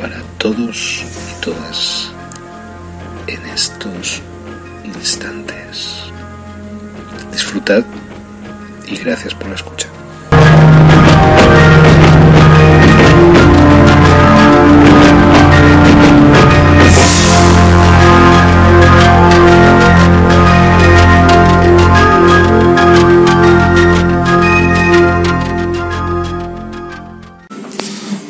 [0.00, 2.10] para todos y todas
[3.26, 4.22] en estos
[4.82, 6.10] instantes.
[7.30, 7.84] Disfrutad
[8.86, 9.88] y gracias por la escucha.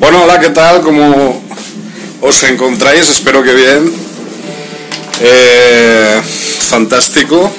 [0.00, 0.80] Bueno, hola, ¿qué tal?
[0.82, 1.39] ¿Cómo
[2.20, 3.08] os encontráis?
[3.08, 3.92] Espero que bien.
[5.22, 6.20] Eh,
[6.60, 7.50] fantástico.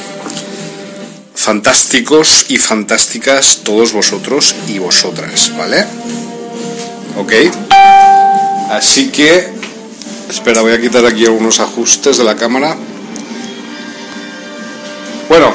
[1.35, 5.85] Fantásticos y fantásticas todos vosotros y vosotras, ¿vale?
[7.17, 7.33] Ok.
[8.69, 9.50] Así que...
[10.29, 12.77] Espera, voy a quitar aquí algunos ajustes de la cámara.
[15.27, 15.53] Bueno.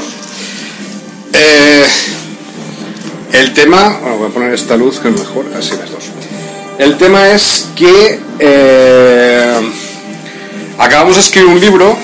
[1.32, 1.86] eh,
[3.32, 3.98] el tema...
[4.00, 5.46] bueno, voy a poner esta luz que es mejor.
[5.56, 5.70] Así.
[6.78, 9.60] El tema es que eh,
[10.78, 11.96] acabamos de escribir un libro,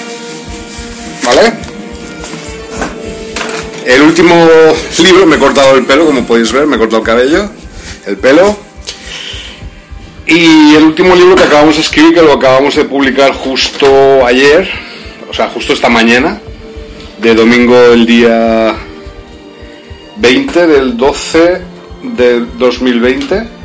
[1.24, 1.52] ¿vale?
[3.84, 4.48] El último
[5.04, 7.50] libro, me he cortado el pelo, como podéis ver, me he cortado el cabello,
[8.06, 8.56] el pelo.
[10.26, 14.70] Y el último libro que acabamos de escribir, que lo acabamos de publicar justo ayer,
[15.28, 16.40] o sea, justo esta mañana,
[17.20, 18.74] de domingo el día
[20.16, 21.60] 20 del 12
[22.16, 23.61] del 2020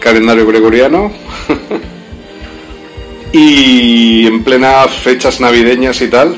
[0.00, 1.12] calendario gregoriano
[3.32, 6.36] y en plenas fechas navideñas y tal.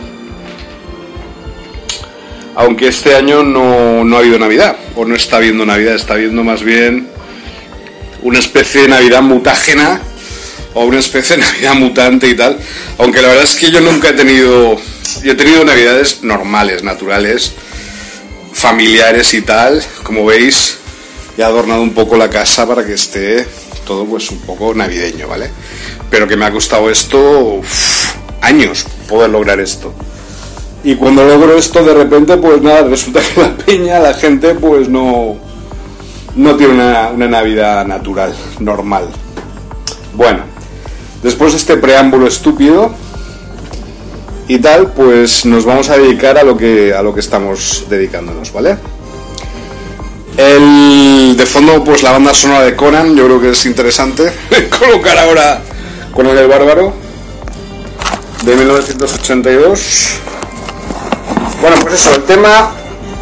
[2.56, 6.44] Aunque este año no, no ha habido Navidad, o no está habiendo Navidad, está habiendo
[6.44, 7.08] más bien
[8.22, 10.02] una especie de Navidad mutágena
[10.74, 12.58] o una especie de Navidad mutante y tal.
[12.98, 14.78] Aunque la verdad es que yo nunca he tenido,
[15.22, 17.52] yo he tenido Navidades normales, naturales,
[18.52, 19.82] familiares y tal.
[20.02, 20.78] Como veis,
[21.40, 23.46] he adornado un poco la casa para que esté
[23.86, 25.50] todo pues un poco navideño, ¿vale?
[26.10, 27.60] Pero que me ha costado esto
[28.42, 29.92] años poder lograr esto.
[30.84, 34.88] Y cuando logro esto de repente pues nada, resulta que la peña, la gente pues
[34.88, 35.36] no
[36.36, 39.08] no tiene una, una Navidad natural, normal.
[40.14, 40.40] Bueno,
[41.22, 42.90] después de este preámbulo estúpido
[44.46, 48.52] y tal, pues nos vamos a dedicar a lo que a lo que estamos dedicándonos,
[48.52, 48.76] ¿vale?
[50.40, 54.32] De fondo, pues la banda sonora de Conan, yo creo que es interesante
[54.78, 55.60] colocar ahora
[56.14, 56.94] Conan el Bárbaro
[58.42, 60.12] de 1982.
[61.60, 62.72] Bueno, pues eso, el tema,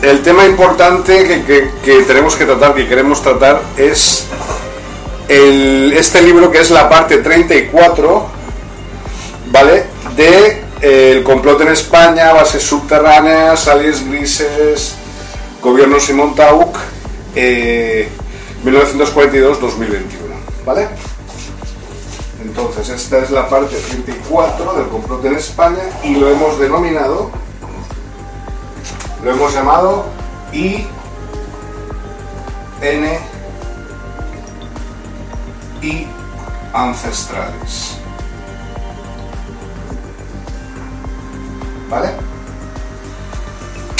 [0.00, 4.26] el tema importante que, tenemos que tratar, que queremos tratar, es
[5.28, 8.26] este libro que es la parte 34,
[9.50, 9.86] ¿vale?
[10.14, 14.94] De eh, El complot en España, bases subterráneas, alias grises,
[15.60, 16.78] Gobierno Simón Tauk,
[17.40, 18.08] eh,
[18.64, 20.08] 1942-2021,
[20.66, 20.88] ¿vale?
[22.42, 27.30] Entonces, esta es la parte 34 del complot en España y lo hemos denominado,
[29.22, 30.06] lo hemos llamado
[30.52, 30.84] I,
[32.82, 33.18] N,
[35.82, 36.08] I
[36.72, 37.98] ancestrales.
[41.88, 42.10] ¿Vale?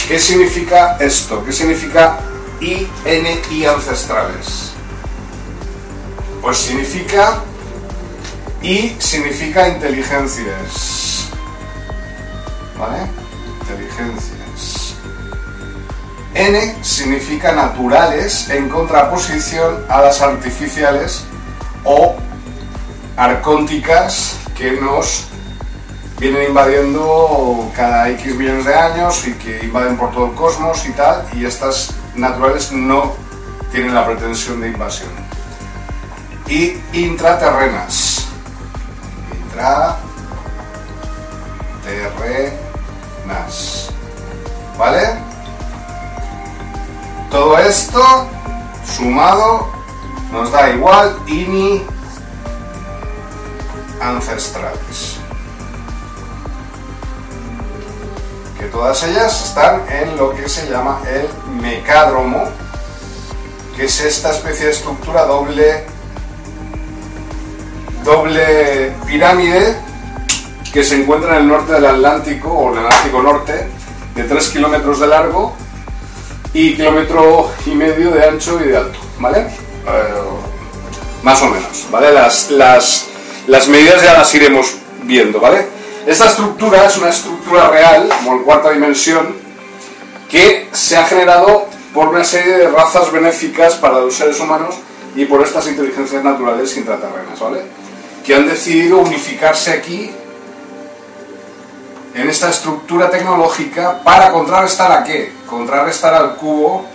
[0.09, 1.45] ¿Qué significa esto?
[1.45, 2.19] ¿Qué significa
[2.61, 4.73] INI ancestrales?
[6.43, 7.43] Pues significa
[8.63, 11.29] I significa inteligencias.
[12.79, 13.07] ¿Vale?
[13.61, 14.95] Inteligencias.
[16.35, 21.25] N significa naturales en contraposición a las artificiales
[21.85, 22.17] o
[23.17, 25.25] arcónticas que nos
[26.19, 30.93] vienen invadiendo cada X millones de años y que invaden por todo el cosmos y
[30.93, 33.15] tal, y estas naturales no
[33.71, 35.11] tienen la pretensión de invasión.
[36.47, 38.27] Y intraterrenas.
[39.45, 40.09] Intraterrenas.
[44.79, 45.19] ¿Vale?
[47.31, 48.01] Todo esto
[48.97, 49.69] sumado
[50.33, 51.85] nos da igual INI
[54.01, 55.18] ancestrales.
[58.59, 61.29] Que todas ellas están en lo que se llama el
[61.61, 62.49] mecádromo,
[63.77, 65.85] que es esta especie de estructura doble,
[68.05, 69.77] doble pirámide
[70.73, 73.69] que se encuentra en el norte del Atlántico o en el Atlántico Norte,
[74.15, 75.55] de 3 kilómetros de largo
[76.53, 79.41] y kilómetro y medio de ancho y de alto, ¿vale?
[79.41, 79.49] Eh,
[81.23, 82.13] más o menos, ¿vale?
[82.13, 83.07] Las, las,
[83.47, 84.75] las medidas ya las iremos
[85.05, 85.78] viendo, ¿vale?
[86.09, 89.37] Esta estructura es una estructura real, como en cuarta dimensión,
[90.31, 94.75] que se ha generado por una serie de razas benéficas para los seres humanos
[95.15, 97.61] y por estas inteligencias naturales intraterrenas, ¿vale?
[98.25, 100.11] Que han decidido unificarse aquí
[102.15, 105.31] en esta estructura tecnológica para contrarrestar a qué?
[105.47, 106.87] Contrarrestar al cubo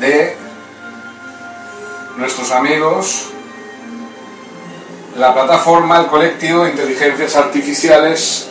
[0.00, 0.36] de
[2.16, 3.28] nuestros amigos,
[5.16, 8.48] la plataforma, el colectivo de inteligencias artificiales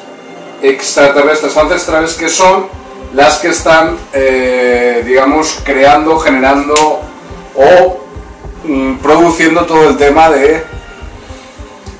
[0.62, 2.68] extraterrestres ancestrales que son
[3.14, 7.02] las que están, eh, digamos, creando, generando
[7.56, 8.00] o
[8.64, 10.64] mm, produciendo todo el tema de,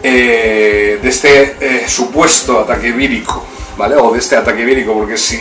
[0.04, 3.44] eh, de este eh, supuesto ataque vírico,
[3.78, 3.96] ¿vale?
[3.98, 5.40] O de este ataque vírico, porque si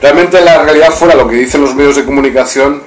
[0.00, 2.82] realmente la realidad fuera lo que dicen los medios de comunicación,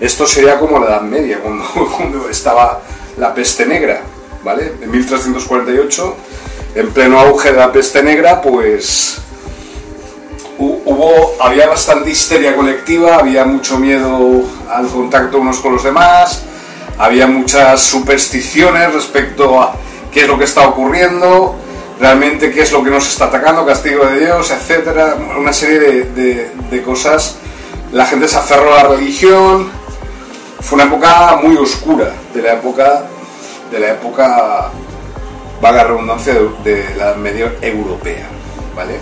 [0.00, 1.64] esto sería como la Edad Media, cuando,
[1.96, 2.80] cuando estaba
[3.18, 4.02] la peste negra,
[4.48, 4.72] ¿vale?
[4.80, 6.16] En 1348,
[6.76, 9.18] en pleno auge de la peste negra, pues
[10.56, 16.44] hubo, había bastante histeria colectiva, había mucho miedo al contacto unos con los demás,
[16.96, 19.74] había muchas supersticiones respecto a
[20.10, 21.54] qué es lo que está ocurriendo,
[22.00, 26.52] realmente qué es lo que nos está atacando, castigo de Dios, etcétera, una serie de,
[26.70, 27.36] de cosas.
[27.92, 29.70] La gente se aferró a la religión,
[30.62, 33.04] fue una época muy oscura de la época
[33.70, 34.70] de la época
[35.60, 36.34] vaga redundancia
[36.64, 38.28] de, la medio europea
[38.74, 38.98] vale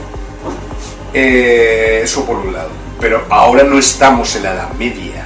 [1.14, 2.68] eh, eso por un lado.
[3.00, 5.24] Pero ahora no estamos en la edad media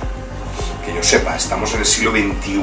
[0.84, 2.62] que yo sepa estamos en el siglo XXI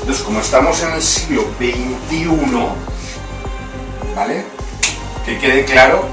[0.00, 2.28] entonces como estamos en el siglo XXI
[4.16, 4.44] vale
[5.24, 6.04] que quede claro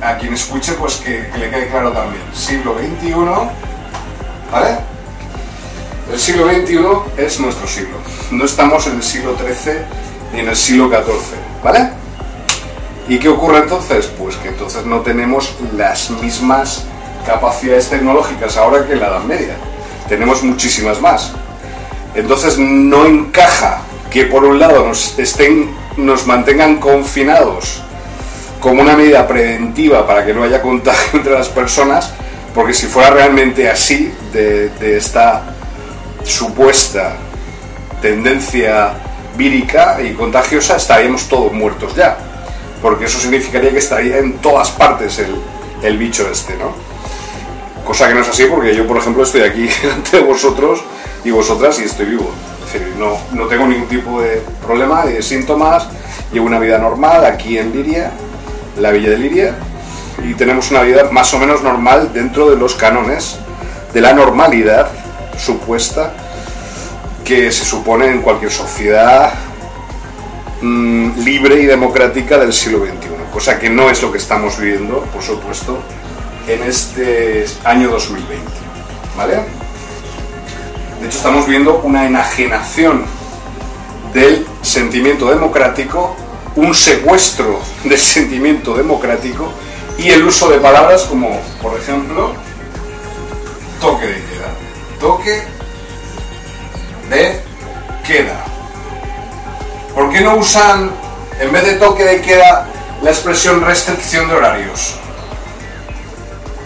[0.00, 2.22] a quien escuche pues que le quede claro también.
[2.32, 3.12] Siglo XXI
[4.52, 4.95] ¿vale?
[6.12, 6.78] El siglo XXI
[7.16, 7.96] es nuestro siglo.
[8.30, 9.74] No estamos en el siglo XIII
[10.32, 11.90] ni en el siglo XIV, ¿vale?
[13.08, 14.06] ¿Y qué ocurre entonces?
[14.16, 16.84] Pues que entonces no tenemos las mismas
[17.26, 19.56] capacidades tecnológicas ahora que en la Edad Media.
[20.08, 21.32] Tenemos muchísimas más.
[22.14, 27.82] Entonces no encaja que por un lado nos, estén, nos mantengan confinados
[28.60, 32.12] como una medida preventiva para que no haya contagio entre las personas,
[32.54, 35.55] porque si fuera realmente así, de, de esta
[36.26, 37.16] supuesta
[38.02, 38.94] tendencia
[39.36, 42.16] vírica y contagiosa, estaríamos todos muertos ya.
[42.82, 45.22] Porque eso significaría que estaría en todas partes
[45.82, 46.72] el, bicho este, ¿no?
[47.84, 50.82] Cosa que no es así porque yo, por ejemplo, estoy aquí ante vosotros
[51.24, 52.30] y vosotras y estoy vivo.
[52.66, 55.86] Es decir, no, no tengo ningún tipo de problema, de síntomas,
[56.32, 58.10] llevo una vida normal aquí en Liria,
[58.78, 59.54] la villa de Liria,
[60.24, 63.36] y tenemos una vida más o menos normal dentro de los cánones
[63.94, 64.90] de la normalidad
[65.38, 66.12] supuesta
[67.24, 69.34] que se supone en cualquier sociedad
[70.62, 75.00] mm, libre y democrática del siglo XXI, cosa que no es lo que estamos viviendo,
[75.12, 75.78] por supuesto,
[76.46, 78.44] en este año 2020.
[79.16, 79.34] ¿Vale?
[81.00, 83.04] De hecho, estamos viendo una enajenación
[84.14, 86.16] del sentimiento democrático,
[86.54, 89.52] un secuestro del sentimiento democrático
[89.98, 92.34] y el uso de palabras como, por ejemplo,
[93.80, 94.35] toque de.
[95.00, 95.42] Toque
[97.10, 97.40] de
[98.06, 98.44] queda.
[99.94, 100.90] ¿Por qué no usan,
[101.40, 102.66] en vez de toque de queda,
[103.02, 104.96] la expresión restricción de horarios?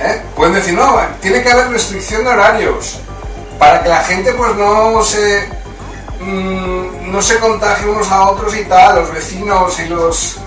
[0.00, 0.22] ¿Eh?
[0.34, 2.98] Pueden decir, no, tiene que haber restricción de horarios
[3.58, 5.46] para que la gente pues no se
[6.20, 10.38] mm, no se contagie unos a otros y tal, los vecinos y los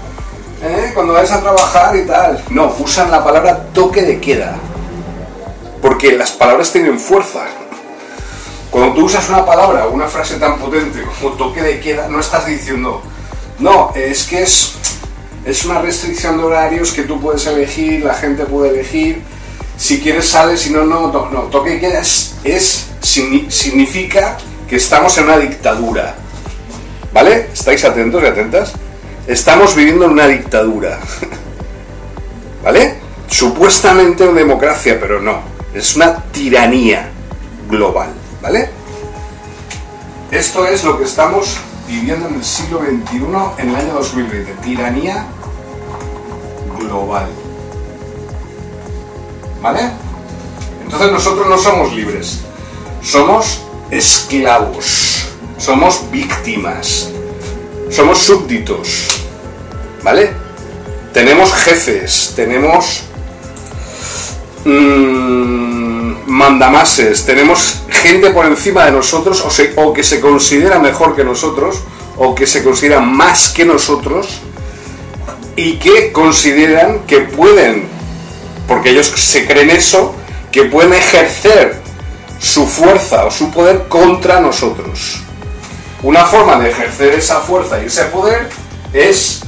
[0.63, 0.91] ¿eh?
[0.93, 2.43] cuando vais a trabajar y tal.
[2.49, 4.55] No, usan la palabra toque de queda.
[5.81, 7.45] Porque las palabras tienen fuerza.
[8.93, 12.19] Cuando tú usas una palabra o una frase tan potente como toque de queda, no
[12.19, 13.01] estás diciendo,
[13.57, 14.73] no, es que es,
[15.43, 19.23] es una restricción de horarios que tú puedes elegir, la gente puede elegir,
[19.77, 21.41] Si quieres sales, si no, no, no.
[21.49, 24.37] Toque y queda es, es significa
[24.69, 26.13] que estamos en una dictadura.
[27.11, 27.49] ¿Vale?
[27.51, 28.73] ¿Estáis atentos y atentas?
[29.25, 30.99] Estamos viviendo en una dictadura.
[32.63, 32.99] ¿Vale?
[33.27, 35.41] Supuestamente una democracia, pero no.
[35.73, 37.09] Es una tiranía
[37.67, 38.13] global.
[38.39, 38.82] ¿Vale?
[40.33, 44.51] Esto es lo que estamos viviendo en el siglo XXI, en el año 2020.
[44.63, 45.27] Tiranía
[46.79, 47.27] global.
[49.61, 49.91] ¿Vale?
[50.83, 52.39] Entonces nosotros no somos libres.
[53.03, 53.61] Somos
[53.91, 55.27] esclavos.
[55.59, 57.09] Somos víctimas.
[57.91, 59.27] Somos súbditos.
[60.01, 60.33] ¿Vale?
[61.13, 62.33] Tenemos jefes.
[62.35, 63.03] Tenemos...
[64.65, 65.82] Mmm,
[66.33, 67.25] mandamases.
[67.25, 71.81] Tenemos gente por encima de nosotros o, o que se considera mejor que nosotros
[72.17, 74.41] o que se considera más que nosotros
[75.55, 77.87] y que consideran que pueden,
[78.67, 80.15] porque ellos se creen eso,
[80.51, 81.79] que pueden ejercer
[82.39, 85.19] su fuerza o su poder contra nosotros.
[86.01, 88.49] Una forma de ejercer esa fuerza y ese poder
[88.91, 89.41] es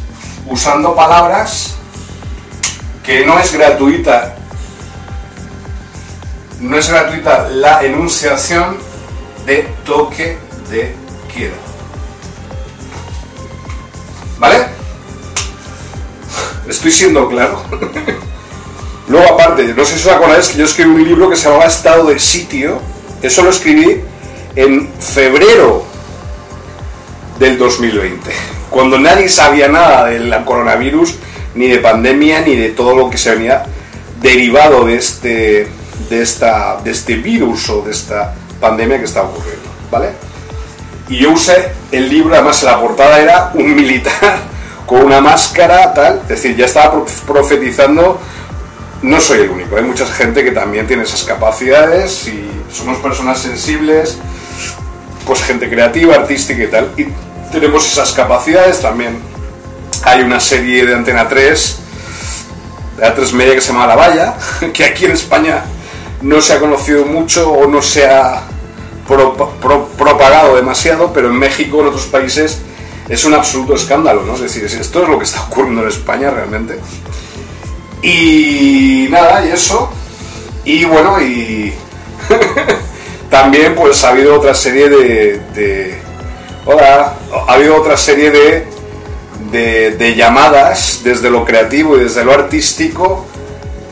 [0.48, 1.75] usando palabras
[3.04, 4.36] que no es gratuita
[6.59, 8.77] no es gratuita la enunciación
[9.45, 10.38] de toque
[10.69, 10.95] de
[11.33, 11.53] queda.
[14.39, 14.65] ¿Vale?
[16.67, 17.62] Estoy siendo claro.
[19.07, 21.65] Luego, aparte, no sé si os acordáis que yo escribí un libro que se llamaba
[21.65, 22.79] Estado de Sitio.
[23.21, 24.01] Eso lo escribí
[24.55, 25.85] en febrero
[27.39, 28.31] del 2020,
[28.69, 31.15] cuando nadie sabía nada del coronavirus,
[31.53, 33.63] ni de pandemia, ni de todo lo que se venía
[34.21, 35.67] derivado de este
[36.09, 40.09] de, esta, de este virus o de esta pandemia que está ocurriendo, ¿vale?
[41.09, 44.39] Y yo usé el libro, además la portada era un militar
[44.85, 48.19] con una máscara, tal, es decir, ya estaba profetizando,
[49.01, 53.39] no soy el único, hay mucha gente que también tiene esas capacidades y somos personas
[53.39, 54.17] sensibles,
[55.25, 57.07] pues gente creativa, artística y tal, y
[57.51, 59.17] tenemos esas capacidades también.
[60.03, 61.79] Hay una serie de Antena 3,
[62.97, 64.35] de A3 Media que se llama La Valla,
[64.73, 65.63] que aquí en España
[66.25, 68.41] no se ha conocido mucho o no se ha
[69.08, 72.62] propagado demasiado, pero en México, en otros países,
[73.08, 74.34] es un absoluto escándalo, ¿no?
[74.34, 76.79] Es decir, esto es lo que está ocurriendo en España realmente.
[78.01, 79.91] Y nada, y eso.
[80.63, 81.72] Y bueno, y
[83.29, 86.00] también pues ha habido otra serie de, de,
[86.65, 87.13] Hola,
[87.48, 88.67] ha habido otra serie de,
[89.51, 93.27] de, de llamadas desde lo creativo y desde lo artístico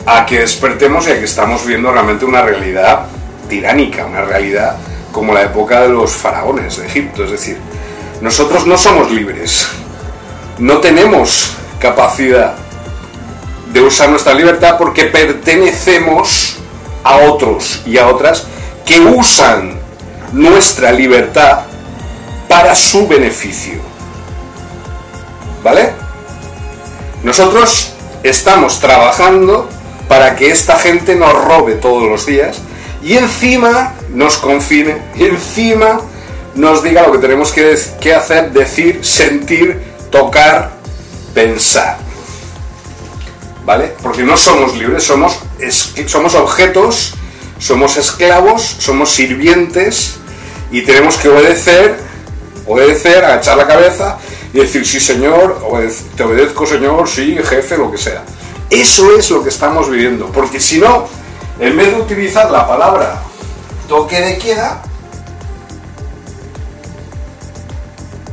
[0.06, 3.06] a que despertemos y a que estamos viendo realmente una realidad
[3.48, 4.76] tiránica, una realidad
[5.12, 7.24] como la época de los faraones de Egipto.
[7.24, 7.58] Es decir,
[8.20, 9.68] nosotros no somos libres,
[10.58, 12.54] no tenemos capacidad
[13.72, 16.58] de usar nuestra libertad porque pertenecemos
[17.02, 18.46] a otros y a otras
[18.84, 19.78] que usan
[20.32, 21.62] nuestra libertad
[22.48, 23.80] para su beneficio.
[25.62, 25.92] ¿Vale?
[27.22, 27.92] Nosotros
[28.22, 29.68] estamos trabajando
[30.14, 32.58] para que esta gente nos robe todos los días
[33.02, 36.00] y encima nos confine y encima
[36.54, 40.70] nos diga lo que tenemos que, hacer, decir, sentir, tocar,
[41.34, 41.98] pensar.
[43.64, 43.92] ¿Vale?
[44.04, 45.36] Porque no somos libres, somos,
[46.06, 47.14] somos objetos,
[47.58, 50.18] somos esclavos, somos sirvientes
[50.70, 51.96] y tenemos que obedecer,
[52.68, 54.18] obedecer, agachar la cabeza
[54.52, 55.60] y decir, sí señor,
[56.16, 58.22] te obedezco señor, sí, jefe, lo que sea.
[58.74, 61.06] Eso es lo que estamos viviendo, porque si no,
[61.60, 63.22] en vez de utilizar la palabra
[63.88, 64.82] toque de queda,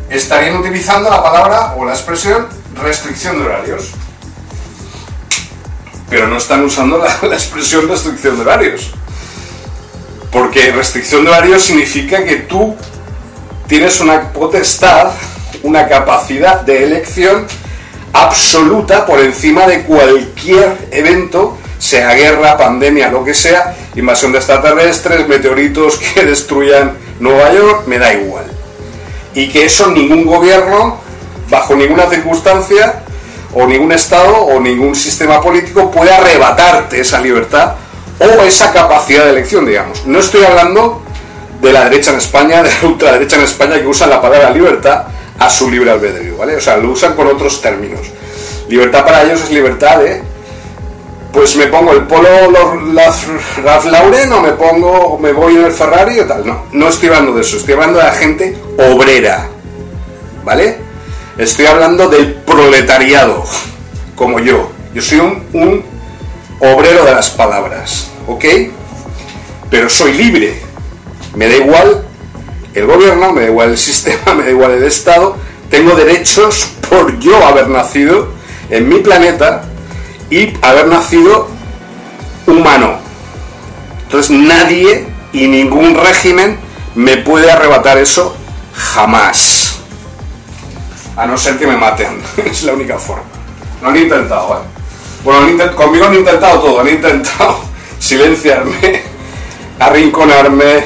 [0.10, 2.48] estarían utilizando la palabra o la expresión
[2.82, 3.92] restricción de horarios.
[6.10, 8.92] Pero no están usando la, expresión restricción de horarios.
[10.32, 12.76] Porque restricción de horarios significa que tú
[13.68, 15.12] tienes una potestad,
[15.62, 17.46] una capacidad de elección
[18.14, 25.28] absoluta por encima de cualquier evento, sea guerra, pandemia, lo que sea, invasión de extraterrestres,
[25.28, 28.46] meteoritos que destruyan Nueva York, me da igual.
[29.34, 31.00] Y que eso ningún gobierno,
[31.50, 33.04] bajo ninguna circunstancia,
[33.54, 37.76] o ningún Estado, o ningún sistema político puede arrebatarte esa libertad
[38.20, 40.06] o esa capacidad de elección, digamos.
[40.06, 41.02] No estoy hablando
[41.62, 45.06] de la derecha en España, de la ultraderecha en España que usan la palabra libertad
[45.42, 46.56] a su libre albedrío, ¿vale?
[46.56, 48.02] O sea, lo usan con otros términos.
[48.70, 50.22] Libertad para ellos es libertad de,
[51.34, 52.30] pues me pongo el polo
[53.64, 56.46] Ralph Lauren o me pongo, me voy en el Ferrari o tal.
[56.46, 59.48] No, no estoy hablando de eso, estoy hablando de la gente obrera,
[60.44, 60.78] ¿vale?
[61.40, 63.44] Estoy hablando del proletariado,
[64.16, 64.72] como yo.
[64.94, 65.20] Yo soy
[65.54, 65.84] un
[66.60, 68.46] obrero de las palabras, ¿ok?
[69.72, 70.62] Pero soy libre.
[71.34, 72.06] Me da igual
[72.74, 75.36] el gobierno, me da igual el sistema, me da igual el Estado.
[75.70, 78.30] Tengo derechos por yo haber nacido
[78.70, 79.64] en mi planeta
[80.30, 81.48] y haber nacido
[82.48, 83.00] humano.
[84.04, 86.58] Entonces nadie y ningún régimen
[86.96, 88.36] me puede arrebatar eso
[88.74, 89.80] jamás.
[91.16, 92.22] A no ser que me maten.
[92.46, 93.24] es la única forma.
[93.82, 94.68] Lo han intentado, ¿eh?
[95.24, 96.80] Bueno, conmigo han intentado todo.
[96.82, 97.62] Han intentado
[98.00, 99.04] silenciarme,
[99.80, 100.84] arrinconarme,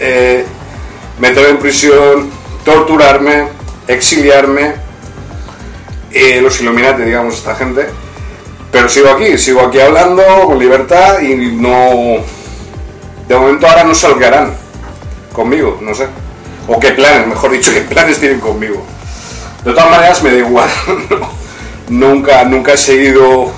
[0.00, 0.46] eh,
[1.18, 2.30] meterme en prisión,
[2.64, 3.48] torturarme,
[3.86, 4.74] exiliarme.
[6.12, 7.88] Eh, los Illuminati, digamos, esta gente.
[8.72, 12.24] Pero sigo aquí, sigo aquí hablando con libertad y no...
[13.28, 13.92] De momento ahora no
[14.24, 14.54] harán
[15.32, 16.06] conmigo, no sé.
[16.68, 18.84] O qué planes, mejor dicho, qué planes tienen conmigo.
[19.64, 20.70] De todas maneras me da igual.
[21.88, 23.50] nunca, nunca he seguido,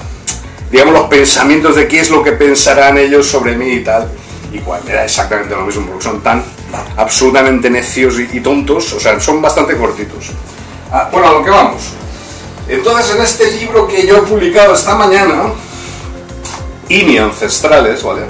[0.70, 4.10] digamos, los pensamientos de qué es lo que pensarán ellos sobre mí y tal.
[4.52, 6.42] Igual, era exactamente lo mismo, porque son tan
[6.96, 10.30] absolutamente necios y, tontos, o sea, son bastante cortitos.
[10.92, 11.82] Ah, bueno, a lo que vamos.
[12.68, 15.52] Entonces, en este libro que yo he publicado esta mañana,
[16.88, 18.22] INI Ancestrales, ¿vale?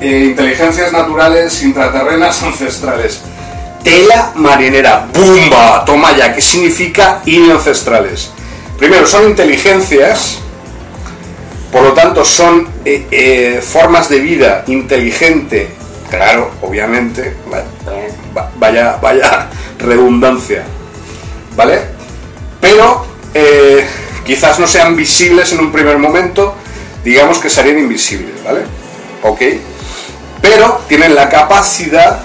[0.00, 3.22] Eh, inteligencias naturales intraterrenas ancestrales
[3.84, 5.06] tela marinera.
[5.12, 5.84] ¡Bumba!
[5.84, 6.34] Toma ya.
[6.34, 8.30] ¿Qué significa ancestrales?
[8.78, 10.38] Primero, son inteligencias,
[11.70, 15.68] por lo tanto, son eh, eh, formas de vida inteligente,
[16.10, 17.36] claro, obviamente,
[18.56, 20.64] vaya, vaya redundancia,
[21.56, 21.80] ¿vale?
[22.60, 23.86] Pero eh,
[24.24, 26.54] quizás no sean visibles en un primer momento,
[27.04, 28.62] digamos que serían invisibles, ¿vale?
[29.22, 29.40] ¿Ok?
[30.40, 32.20] Pero tienen la capacidad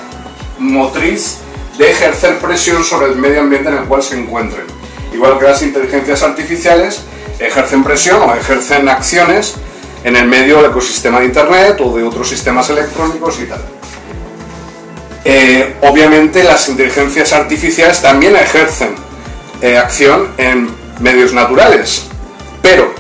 [0.58, 1.38] motriz
[1.78, 4.65] de ejercer presión sobre el medio ambiente en el cual se encuentren.
[5.13, 7.02] Igual que las inteligencias artificiales
[7.39, 9.56] ejercen presión o ejercen acciones
[10.04, 13.62] en el medio del ecosistema de Internet o de otros sistemas electrónicos y tal.
[15.26, 18.96] Eh, obviamente las inteligencias artificiales también ejercen
[19.62, 22.04] eh, acción en medios naturales,
[22.62, 22.94] pero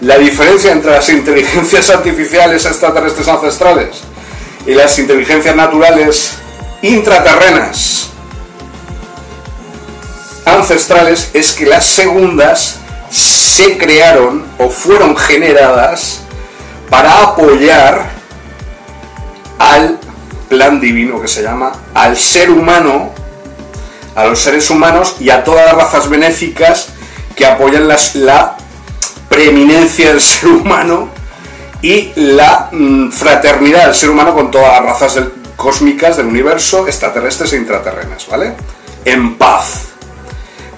[0.00, 4.02] la diferencia entre las inteligencias artificiales extraterrestres ancestrales
[4.66, 6.34] y las inteligencias naturales
[6.82, 8.10] intraterrenas
[10.44, 12.78] ancestrales es que las segundas
[13.10, 16.20] se crearon o fueron generadas
[16.90, 18.10] para apoyar
[19.58, 19.98] al
[20.48, 23.12] plan divino que se llama, al ser humano,
[24.14, 26.88] a los seres humanos y a todas las razas benéficas
[27.36, 28.56] que apoyan la
[29.28, 31.10] preeminencia del ser humano
[31.82, 35.22] y la mm, fraternidad del ser humano con todas las razas
[35.54, 38.54] cósmicas del universo, extraterrestres e intraterrenas, ¿vale?
[39.04, 39.82] En paz.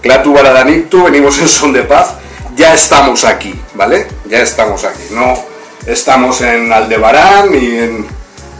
[0.03, 2.15] Clatu Baradanito, venimos en son de paz,
[2.57, 4.09] ya estamos aquí, ¿vale?
[4.27, 5.50] Ya estamos aquí, no
[5.87, 8.07] estamos en Aldebarán, ni en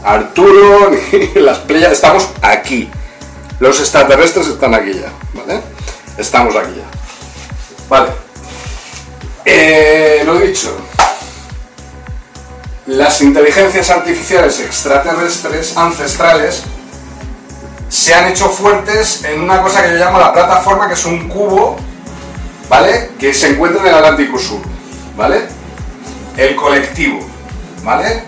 [0.03, 2.89] Arturo, ni en las playas, estamos aquí.
[3.59, 5.61] Los extraterrestres están aquí ya, ¿vale?
[6.17, 6.85] Estamos aquí ya.
[7.87, 8.11] Vale.
[9.45, 10.75] Eh, lo dicho.
[12.87, 16.63] Las inteligencias artificiales extraterrestres ancestrales
[17.89, 21.29] se han hecho fuertes en una cosa que yo llamo la plataforma, que es un
[21.29, 21.77] cubo,
[22.67, 23.11] ¿vale?
[23.19, 24.61] Que se encuentra en el Atlántico Sur,
[25.15, 25.60] ¿vale?
[26.37, 27.19] El colectivo,
[27.83, 28.23] ¿vale?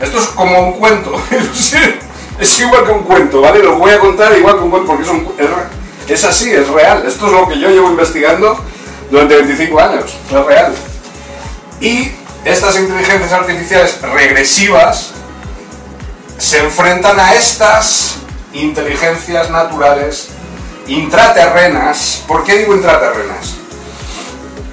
[0.00, 1.14] Esto es como un cuento,
[2.38, 3.62] es igual que un cuento, ¿vale?
[3.62, 7.04] Lo voy a contar igual que un cuento porque es, es así, es real.
[7.06, 8.58] Esto es lo que yo llevo investigando
[9.10, 10.74] durante 25 años, es real.
[11.80, 12.10] Y
[12.44, 15.12] estas inteligencias artificiales regresivas,
[16.38, 18.16] se enfrentan a estas
[18.52, 20.28] inteligencias naturales
[20.86, 22.22] intraterrenas.
[22.26, 23.54] ¿Por qué digo intraterrenas?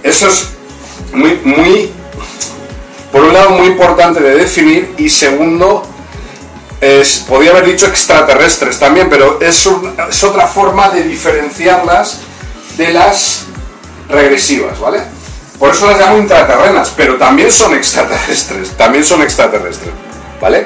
[0.04, 0.50] Eso es
[1.14, 1.92] muy, muy,
[3.12, 5.86] por un lado muy importante de definir y segundo,
[6.80, 9.70] es, podría haber dicho extraterrestres también, pero es,
[10.10, 12.20] es otra forma de diferenciarlas
[12.78, 13.44] de las
[14.10, 15.00] regresivas, ¿vale?
[15.60, 19.94] Por eso las llamo intraterrenas, pero también son extraterrestres, también son extraterrestres,
[20.42, 20.66] ¿vale?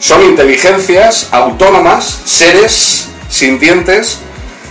[0.00, 4.18] Son inteligencias autónomas, seres sintientes,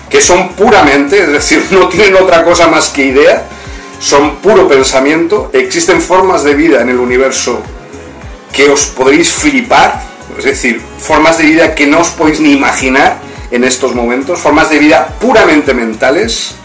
[0.10, 3.46] que son puramente, es decir, no tienen otra cosa más que idea,
[4.02, 7.62] son puro pensamiento, existen formas de vida en el universo
[8.52, 10.02] que os podréis flipar,
[10.38, 13.20] es decir, formas de vida que no os podéis ni imaginar
[13.52, 16.56] en estos momentos, formas de vida puramente mentales,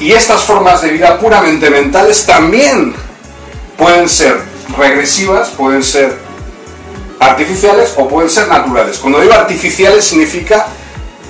[0.00, 2.94] y estas formas de vida puramente mentales también
[3.76, 4.40] pueden ser
[4.76, 6.16] regresivas, pueden ser
[7.20, 8.98] artificiales o pueden ser naturales.
[8.98, 10.66] Cuando digo artificiales significa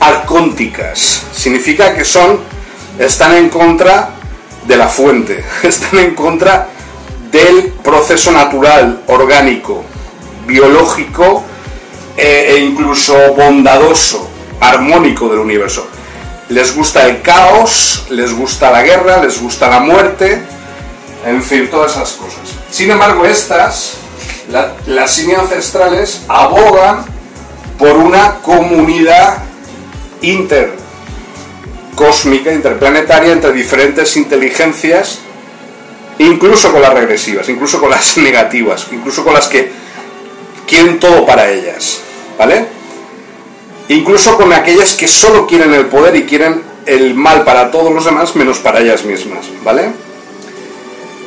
[0.01, 2.40] arcónticas, significa que son,
[2.98, 4.17] están en contra
[4.68, 6.68] de la fuente, están en contra
[7.33, 9.83] del proceso natural, orgánico,
[10.46, 11.42] biológico
[12.16, 14.28] e incluso bondadoso,
[14.61, 15.87] armónico del universo.
[16.50, 20.42] Les gusta el caos, les gusta la guerra, les gusta la muerte,
[21.26, 22.40] en fin, todas esas cosas.
[22.70, 23.94] Sin embargo, estas,
[24.87, 27.04] las simios ancestrales, abogan
[27.78, 29.42] por una comunidad
[31.98, 35.18] intercósmica, interplanetaria, entre diferentes inteligencias,
[36.18, 39.70] incluso con las regresivas, incluso con las negativas, incluso con las que
[40.66, 42.00] quieren todo para ellas,
[42.38, 42.66] ¿vale?
[43.88, 48.04] Incluso con aquellas que solo quieren el poder y quieren el mal para todos los
[48.04, 49.90] demás menos para ellas mismas, ¿vale?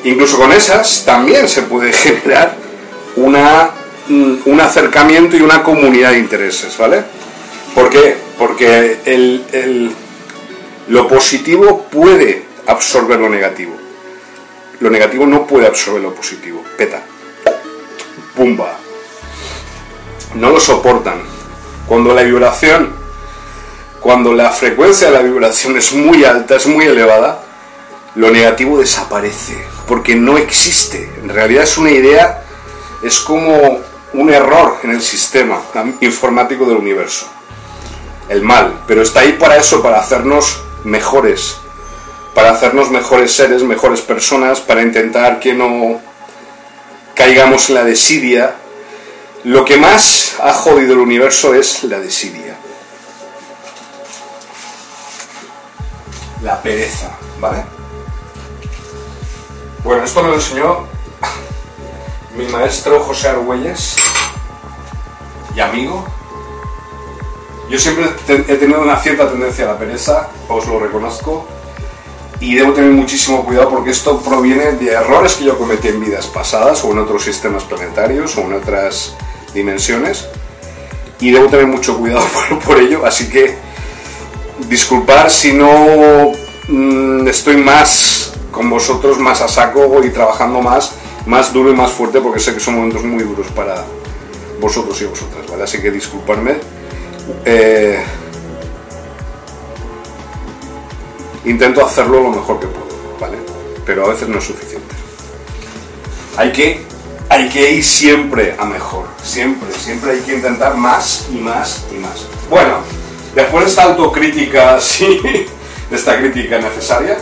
[0.03, 2.55] Incluso con esas también se puede generar
[3.17, 3.71] una,
[4.09, 7.03] un acercamiento y una comunidad de intereses, ¿vale?
[7.75, 8.15] ¿Por qué?
[8.37, 9.95] Porque el,
[10.87, 13.73] lo positivo puede absorber lo negativo.
[14.79, 16.63] Lo negativo no puede absorber lo positivo.
[16.77, 17.01] Peta.
[18.35, 18.77] Pumba.
[20.35, 21.21] No lo soportan.
[21.87, 22.93] Cuando la vibración,
[23.99, 27.43] cuando la frecuencia de la vibración es muy alta, es muy elevada,
[28.15, 31.11] lo negativo desaparece, porque no existe.
[31.21, 32.43] En realidad es una idea,
[33.03, 33.79] es como
[34.13, 35.61] un error en el sistema
[36.01, 37.27] informático del universo.
[38.29, 41.57] El mal, pero está ahí para eso, para hacernos mejores,
[42.33, 45.99] para hacernos mejores seres, mejores personas, para intentar que no
[47.15, 48.55] caigamos en la desidia.
[49.43, 52.55] Lo que más ha jodido el universo es la desidia.
[56.43, 57.63] La pereza, ¿vale?
[59.83, 60.87] Bueno, esto me lo enseñó
[62.35, 63.95] mi maestro José Argüelles
[65.55, 66.05] y amigo.
[67.71, 71.47] Yo siempre he tenido una cierta tendencia a la pereza, os lo reconozco,
[72.41, 76.27] y debo tener muchísimo cuidado porque esto proviene de errores que yo cometí en vidas
[76.27, 79.15] pasadas o en otros sistemas planetarios o en otras
[79.53, 80.27] dimensiones,
[81.21, 82.25] y debo tener mucho cuidado
[82.65, 83.55] por, ello, así que
[84.67, 86.33] disculpar si no
[86.67, 90.91] mm, estoy más con vosotros más a saco y trabajando más,
[91.25, 93.85] más duro y más fuerte porque sé que son momentos muy duros para
[94.59, 95.63] vosotros y vosotras, ¿vale?
[95.63, 96.80] Así que disculpadme.
[97.45, 98.03] Eh,
[101.45, 103.37] intento hacerlo lo mejor que puedo, ¿vale?
[103.85, 104.95] Pero a veces no es suficiente.
[106.37, 106.85] Hay que,
[107.29, 111.95] hay que ir siempre a mejor, siempre, siempre hay que intentar más y más y
[111.95, 112.25] más.
[112.49, 112.77] Bueno,
[113.35, 115.19] después de esta autocrítica, sí,
[115.89, 117.17] de esta crítica necesaria,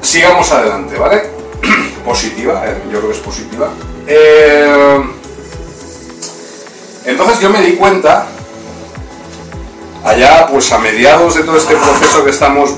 [0.00, 1.22] sigamos adelante, ¿vale?
[2.04, 3.70] positiva, eh, yo creo que es positiva.
[4.06, 5.02] Eh,
[7.04, 8.26] entonces yo me di cuenta,
[10.04, 12.70] allá pues a mediados de todo este proceso que estamos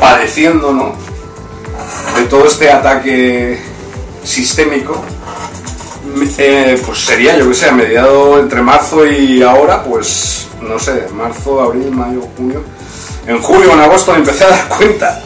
[0.00, 0.94] padeciendo, ¿no?
[2.16, 3.58] De todo este ataque
[4.24, 5.02] sistémico,
[6.38, 11.06] eh, pues sería, yo que sé, a mediados entre marzo y ahora, pues no sé,
[11.14, 12.62] marzo, abril, mayo, junio.
[13.26, 15.22] En julio o en agosto me empecé a dar cuenta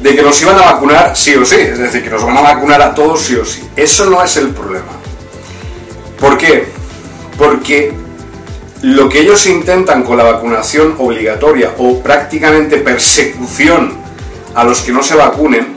[0.00, 2.42] de que nos iban a vacunar sí o sí, es decir, que nos van a
[2.42, 3.68] vacunar a todos sí o sí.
[3.76, 4.92] Eso no es el problema.
[6.20, 6.68] ¿Por qué?
[7.36, 7.92] Porque
[8.82, 13.96] lo que ellos intentan con la vacunación obligatoria o prácticamente persecución
[14.54, 15.76] a los que no se vacunen,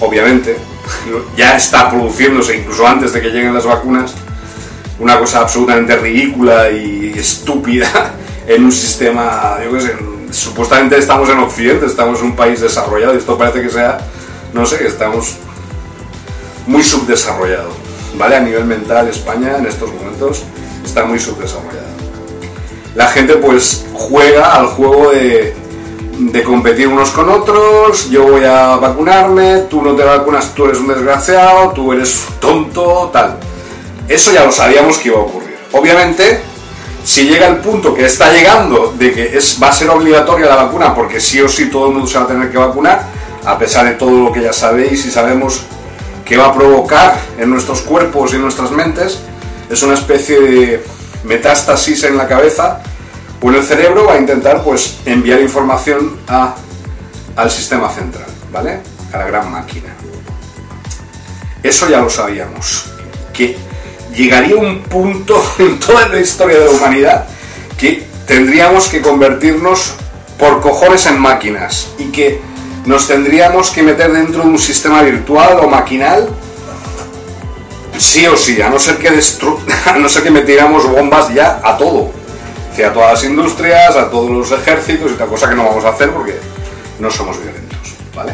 [0.00, 0.56] obviamente,
[1.36, 4.14] ya está produciéndose incluso antes de que lleguen las vacunas,
[4.98, 8.14] una cosa absolutamente ridícula y estúpida
[8.46, 9.96] en un sistema, yo qué sé,
[10.30, 13.98] supuestamente estamos en Occidente, estamos en un país desarrollado y esto parece que sea,
[14.52, 15.36] no sé, estamos
[16.66, 17.70] muy subdesarrollado,
[18.16, 18.36] ¿vale?
[18.36, 20.44] A nivel mental España en estos momentos
[20.84, 21.88] está muy subdesarrollada.
[22.94, 25.54] La gente pues juega al juego de,
[26.44, 30.88] competir unos con otros, yo voy a vacunarme, tú no te vacunas, tú eres un
[30.88, 33.36] desgraciado, tú eres tonto, tal.
[34.08, 35.56] Eso ya lo sabíamos que iba a ocurrir.
[35.72, 36.40] Obviamente,
[37.04, 40.56] si llega el punto que está llegando de que es, va a ser obligatoria la
[40.56, 43.06] vacuna, porque sí o sí todo el mundo se va a tener que vacunar,
[43.44, 45.62] a pesar de todo lo que ya sabéis y sabemos
[46.24, 49.20] que va a provocar en nuestros cuerpos y en nuestras mentes,
[49.74, 50.84] es una especie de
[51.24, 52.80] metástasis en la cabeza
[53.42, 56.54] o el cerebro, va a intentar pues enviar información a,
[57.36, 58.80] al sistema central, ¿vale?
[59.12, 59.94] A la gran máquina.
[61.62, 62.86] Eso ya lo sabíamos.
[63.32, 63.56] Que
[64.14, 67.26] llegaría un punto en toda la historia de la humanidad
[67.76, 69.94] que tendríamos que convertirnos
[70.38, 72.40] por cojones en máquinas y que
[72.86, 76.28] nos tendríamos que meter dentro de un sistema virtual o maquinal
[77.98, 79.08] sí o sí, a no ser que
[79.86, 82.10] a no ser que metiéramos bombas ya a todo,
[82.84, 85.90] a todas las industrias, a todos los ejércitos y tal cosa que no vamos a
[85.90, 86.38] hacer porque
[86.98, 88.32] no somos violentos, ¿vale?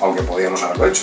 [0.00, 1.02] aunque podíamos haberlo hecho.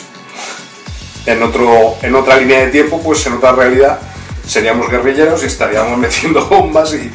[1.26, 4.00] En, otro, en otra línea de tiempo, pues en otra realidad,
[4.46, 7.12] seríamos guerrilleros y estaríamos metiendo bombas y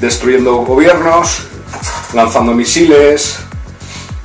[0.00, 1.46] destruyendo gobiernos,
[2.12, 3.38] lanzando misiles,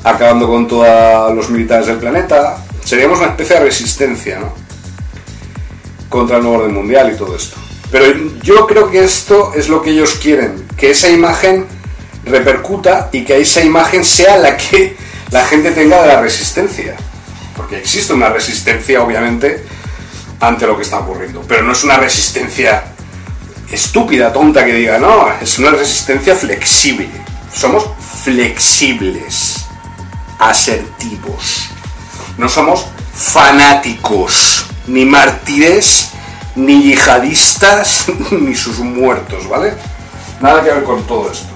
[0.03, 2.57] acabando con todos los militares del planeta.
[2.83, 4.53] Seríamos una especie de resistencia, ¿no?
[6.09, 7.57] Contra el nuevo orden mundial y todo esto.
[7.91, 8.05] Pero
[8.41, 11.65] yo creo que esto es lo que ellos quieren, que esa imagen
[12.25, 14.97] repercuta y que esa imagen sea la que
[15.31, 16.95] la gente tenga de la resistencia.
[17.55, 19.63] Porque existe una resistencia, obviamente,
[20.39, 21.43] ante lo que está ocurriendo.
[21.47, 22.83] Pero no es una resistencia
[23.71, 27.09] estúpida, tonta, que diga, no, es una resistencia flexible.
[27.53, 27.89] Somos
[28.23, 29.65] flexibles,
[30.39, 31.69] asertivos.
[32.37, 36.09] No somos fanáticos, ni mártires,
[36.55, 39.73] ni yihadistas, ni sus muertos, ¿vale?
[40.41, 41.47] Nada que ver con todo esto.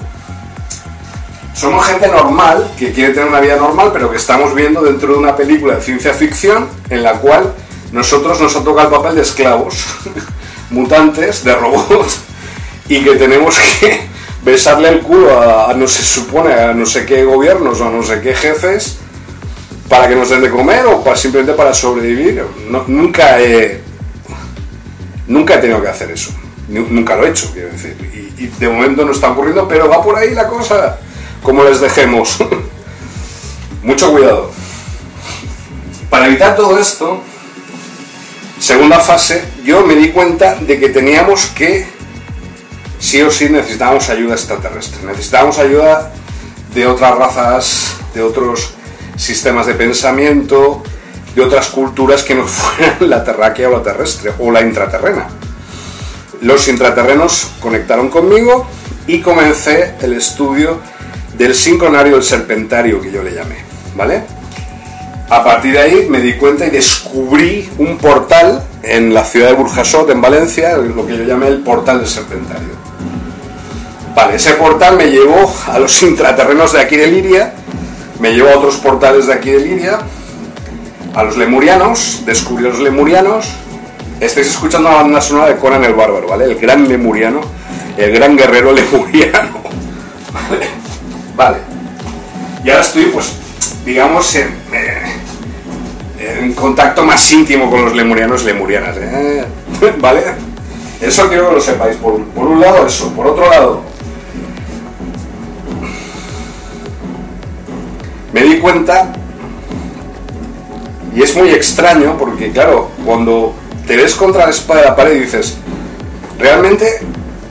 [1.53, 5.19] Somos gente normal, que quiere tener una vida normal, pero que estamos viendo dentro de
[5.19, 7.53] una película de ciencia ficción en la cual
[7.91, 9.85] nosotros nos ha tocado el papel de esclavos,
[10.71, 12.21] mutantes, de robots,
[12.89, 14.07] y que tenemos que
[14.43, 18.03] besarle el culo a, no se supone, a no sé qué gobiernos o a no
[18.03, 18.97] sé qué jefes
[19.89, 22.43] para que nos den de comer o simplemente para sobrevivir.
[22.87, 23.81] nunca he,
[25.27, 26.31] nunca he tenido que hacer eso.
[26.67, 27.95] Nunca lo he hecho, quiero decir.
[28.13, 30.97] Y, y de momento no está ocurriendo, pero va por ahí la cosa.
[31.41, 32.39] Como les dejemos.
[33.83, 34.49] Mucho cuidado.
[36.09, 37.21] Para evitar todo esto,
[38.59, 41.85] segunda fase, yo me di cuenta de que teníamos que,
[42.99, 45.03] sí o sí, necesitábamos ayuda extraterrestre.
[45.05, 46.13] Necesitábamos ayuda
[46.73, 48.73] de otras razas, de otros
[49.15, 50.83] sistemas de pensamiento,
[51.35, 55.27] de otras culturas que no fueran la terráquea o la terrestre o la intraterrena.
[56.41, 58.67] Los intraterrenos conectaron conmigo
[59.07, 60.79] y comencé el estudio
[61.37, 63.57] del sincronario del serpentario que yo le llamé,
[63.95, 64.23] ¿vale?
[65.29, 69.53] A partir de ahí me di cuenta y descubrí un portal en la ciudad de
[69.53, 72.69] Burjasot, en Valencia, lo que yo llamé el portal del serpentario.
[74.13, 77.53] Vale, ese portal me llevó a los intraterrenos de aquí de Liria,
[78.19, 79.99] me llevó a otros portales de aquí de Liria,
[81.13, 83.47] a los lemurianos, descubrí a los lemurianos.
[84.19, 86.45] Estáis escuchando la banda sonora de Conan el Bárbaro, ¿vale?
[86.45, 87.41] El gran lemuriano,
[87.97, 89.61] el gran guerrero lemuriano.
[90.33, 90.67] ¿Vale?
[91.35, 91.57] Vale.
[92.63, 93.33] Y ahora estoy, pues,
[93.85, 94.55] digamos, en,
[96.19, 98.95] en contacto más íntimo con los lemurianos y lemurianas.
[98.97, 99.45] ¿eh?
[99.99, 100.23] ¿Vale?
[101.01, 101.97] Eso quiero que lo sepáis.
[101.97, 103.11] Por un lado, eso.
[103.13, 103.81] Por otro lado,
[108.33, 109.13] me di cuenta,
[111.15, 113.53] y es muy extraño, porque claro, cuando
[113.87, 115.57] te ves contra la espada de la pared y dices,
[116.39, 117.01] realmente,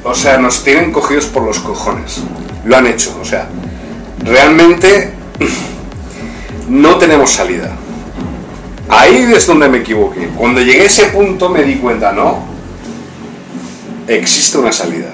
[0.03, 2.21] o sea, nos tienen cogidos por los cojones.
[2.64, 3.49] Lo han hecho, o sea,
[4.25, 5.12] realmente
[6.68, 7.77] no tenemos salida.
[8.88, 10.29] Ahí es donde me equivoqué.
[10.37, 12.45] Cuando llegué a ese punto me di cuenta, no,
[14.09, 15.12] existe una salida.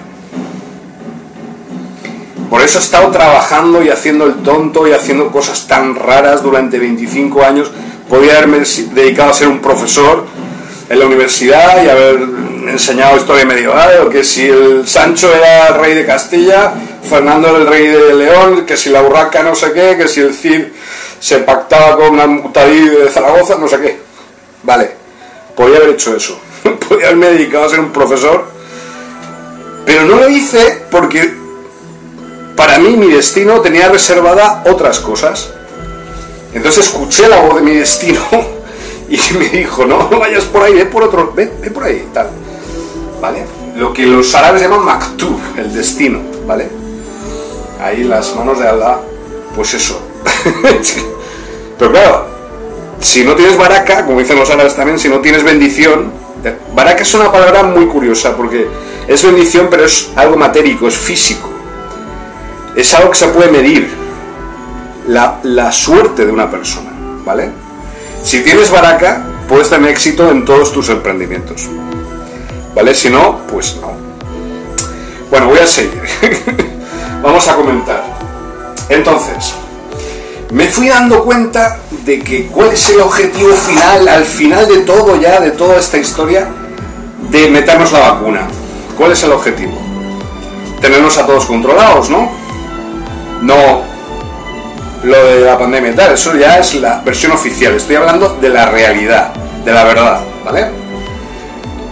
[2.51, 6.79] Por eso he estado trabajando y haciendo el tonto y haciendo cosas tan raras durante
[6.79, 7.71] 25 años.
[8.09, 10.25] Podía haberme dedicado a ser un profesor
[10.89, 12.17] en la universidad y haber
[12.69, 17.67] enseñado historia medieval, o que si el Sancho era rey de Castilla, Fernando era el
[17.67, 20.65] rey de León, que si la urraca no sé qué, que si el Cid
[21.21, 23.99] se pactaba con Mutadí de Zaragoza, no sé qué.
[24.63, 24.91] Vale,
[25.55, 26.39] podía haber hecho eso.
[26.89, 28.47] podía haberme dedicado a ser un profesor,
[29.85, 31.38] pero no lo hice porque
[32.59, 35.51] para mí mi destino tenía reservada otras cosas.
[36.53, 38.21] Entonces escuché la voz de mi destino
[39.09, 42.29] y me dijo, no, vayas por ahí, ve por otro, ve, ve por ahí, tal.
[43.21, 43.45] ¿Vale?
[43.77, 46.69] Lo que los árabes llaman maktub, el destino, ¿vale?
[47.81, 48.99] Ahí las manos de Allah,
[49.55, 50.03] pues eso.
[51.79, 52.27] Pero claro,
[52.99, 56.11] si no tienes baraka, como dicen los árabes también, si no tienes bendición,
[56.75, 58.67] baraka es una palabra muy curiosa porque
[59.07, 61.58] es bendición, pero es algo matérico, es físico
[62.79, 63.91] es algo que se puede medir.
[65.09, 66.91] La, suerte de una persona,
[67.25, 67.51] ¿vale?
[68.23, 71.67] Si tienes baraca, puedes tener éxito en todos tus emprendimientos.
[72.75, 72.95] ¿Vale?
[72.95, 73.93] Si no, pues no.
[75.31, 76.03] Bueno, voy a seguir.
[77.23, 78.05] Vamos a comentar.
[78.91, 79.55] Entonces,
[80.53, 85.21] me fui dando cuenta de que cuál es el objetivo final, al final de todo
[85.21, 86.49] ya, de toda esta historia,
[87.31, 88.47] de meternos la vacuna.
[88.97, 89.77] ¿Cuál es el objetivo?
[90.81, 92.48] Tenernos a todos controlados, ¿no?
[93.43, 93.83] No
[95.03, 98.67] lo de la pandemia tal, eso ya es la versión oficial, estoy hablando de la
[98.67, 99.33] realidad,
[99.65, 100.67] de la verdad, ¿vale?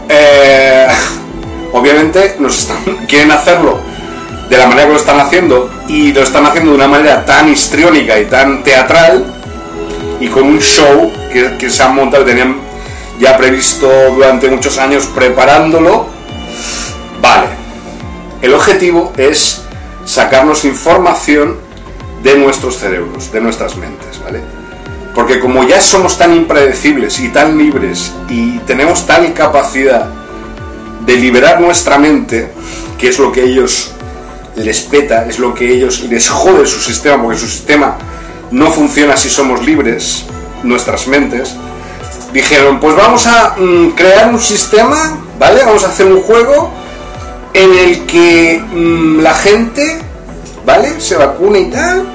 [0.08, 0.88] Eh,
[1.72, 2.78] obviamente nos están,
[3.08, 3.78] quieren hacerlo
[4.48, 7.48] de la manera que lo están haciendo y lo están haciendo de una manera tan
[7.48, 9.24] histriónica y tan teatral
[10.20, 12.56] y con un show que, que se han montado, tenían
[13.18, 16.06] ya previsto durante muchos años preparándolo.
[17.20, 17.46] Vale,
[18.42, 19.65] el objetivo es
[20.06, 21.56] sacarnos información
[22.22, 24.40] de nuestros cerebros, de nuestras mentes, ¿vale?
[25.14, 30.08] Porque como ya somos tan impredecibles y tan libres y tenemos tal capacidad
[31.04, 32.50] de liberar nuestra mente,
[32.98, 33.92] que es lo que ellos
[34.56, 37.96] les peta, es lo que ellos les jode su sistema, porque su sistema
[38.50, 40.24] no funciona si somos libres,
[40.62, 41.54] nuestras mentes,
[42.32, 45.62] dijeron, pues vamos a mm, crear un sistema, ¿vale?
[45.64, 46.72] Vamos a hacer un juego
[47.56, 49.98] en el que mm, la gente,
[50.66, 51.00] ¿vale?
[51.00, 52.06] Se vacune y tal,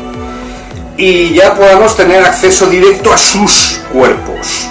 [0.97, 4.67] y ya podamos tener acceso directo a sus cuerpos,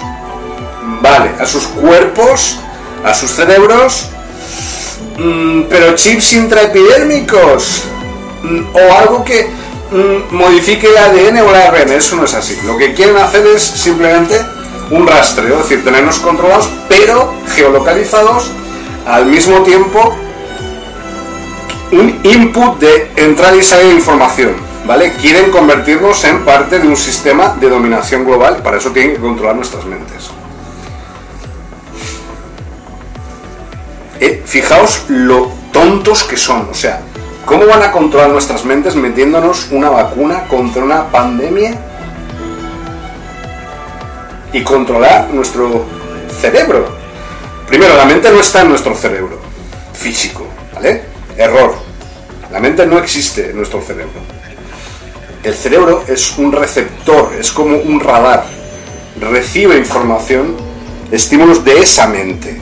[1.01, 1.31] ¿vale?
[1.39, 2.57] A sus cuerpos,
[3.03, 4.07] a sus cerebros,
[5.19, 7.83] mm, pero chips intraepidérmicos,
[8.73, 9.49] o algo que
[10.31, 12.57] modifique el ADN o el ARN, eso no es así.
[12.65, 14.39] Lo que quieren hacer es simplemente
[14.89, 18.51] un rastreo, es decir, tenernos controlados, pero geolocalizados
[19.05, 20.15] al mismo tiempo
[21.91, 24.53] un input de entrada y salida de información,
[24.85, 25.13] ¿vale?
[25.13, 29.55] Quieren convertirnos en parte de un sistema de dominación global, para eso tienen que controlar
[29.55, 30.29] nuestras mentes.
[34.19, 37.01] Eh, fijaos lo tontos que son, o sea,
[37.45, 41.77] ¿cómo van a controlar nuestras mentes metiéndonos una vacuna contra una pandemia
[44.53, 45.85] y controlar nuestro
[46.39, 46.87] cerebro.
[47.67, 49.39] Primero, la mente no está en nuestro cerebro
[49.93, 51.10] físico, ¿vale?
[51.41, 51.75] Error.
[52.51, 54.19] La mente no existe en nuestro cerebro.
[55.43, 58.45] El cerebro es un receptor, es como un radar.
[59.19, 60.55] Recibe información,
[61.11, 62.59] estímulos de esa mente.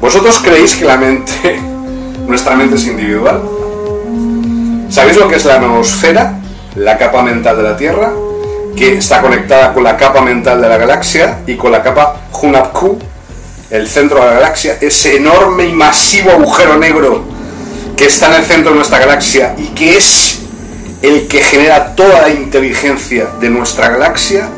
[0.00, 1.58] ¿Vosotros creéis que la mente,
[2.26, 3.42] nuestra mente es individual?
[4.88, 6.40] ¿Sabéis lo que es la noosfera?
[6.76, 8.12] La capa mental de la Tierra
[8.76, 12.98] que está conectada con la capa mental de la galaxia y con la capa Hunapku,
[13.70, 17.24] el centro de la galaxia, ese enorme y masivo agujero negro
[17.96, 20.40] que está en el centro de nuestra galaxia y que es
[21.02, 24.48] el que genera toda la inteligencia de nuestra galaxia,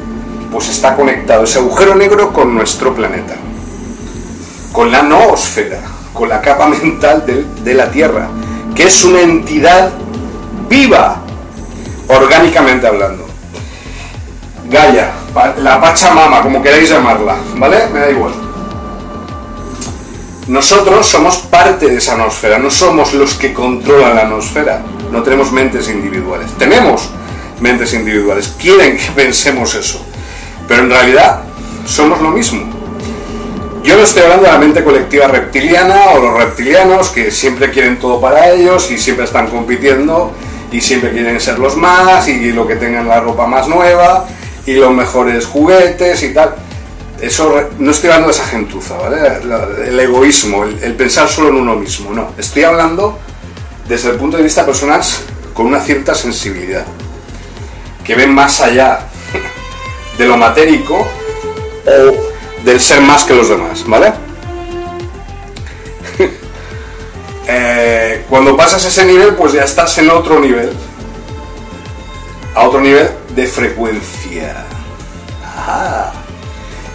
[0.53, 3.35] pues está conectado ese agujero negro con nuestro planeta,
[4.73, 5.81] con la noosfera,
[6.13, 8.29] con la capa mental de, de la Tierra,
[8.75, 9.91] que es una entidad
[10.69, 11.23] viva,
[12.09, 13.27] orgánicamente hablando.
[14.71, 15.13] Gaia,
[15.59, 17.89] la Pachamama, como queráis llamarla, ¿vale?
[17.93, 18.48] Me da igual.
[20.49, 24.81] Nosotros somos parte de esa nosfera, no somos los que controlan la nosfera,
[25.13, 26.51] no tenemos mentes individuales.
[26.59, 27.11] Tenemos
[27.61, 30.03] mentes individuales, quieren que pensemos eso,
[30.67, 31.43] pero en realidad
[31.85, 32.63] somos lo mismo.
[33.85, 37.99] Yo no estoy hablando de la mente colectiva reptiliana o los reptilianos que siempre quieren
[37.99, 40.33] todo para ellos y siempre están compitiendo
[40.73, 44.27] y siempre quieren ser los más y lo que tengan la ropa más nueva
[44.65, 46.55] y los mejores juguetes y tal.
[47.21, 49.19] Eso no estoy hablando de esa gentuza, ¿vale?
[49.87, 52.33] El egoísmo, el, pensar solo en uno mismo, no.
[52.39, 53.19] Estoy hablando
[53.89, 55.03] desde el punto de vista personal
[55.53, 56.87] con una cierta sensibilidad,
[58.05, 59.01] que ven más allá
[60.17, 61.07] de lo matérico
[61.87, 64.13] o del ser más que los demás, ¿vale?
[67.51, 70.71] Eh, cuando pasas ese nivel, pues ya estás en otro nivel,
[72.55, 74.67] a otro nivel de frecuencia.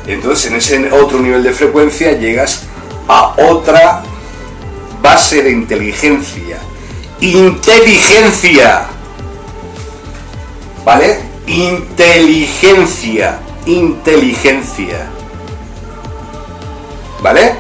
[0.08, 2.64] Entonces en ese otro nivel de frecuencia llegas
[3.08, 4.04] a otra
[5.02, 6.58] base de inteligencia.
[7.20, 8.86] Inteligencia.
[10.84, 11.20] ¿Vale?
[11.48, 13.40] Inteligencia.
[13.66, 15.08] Inteligencia.
[17.22, 17.56] ¿Vale?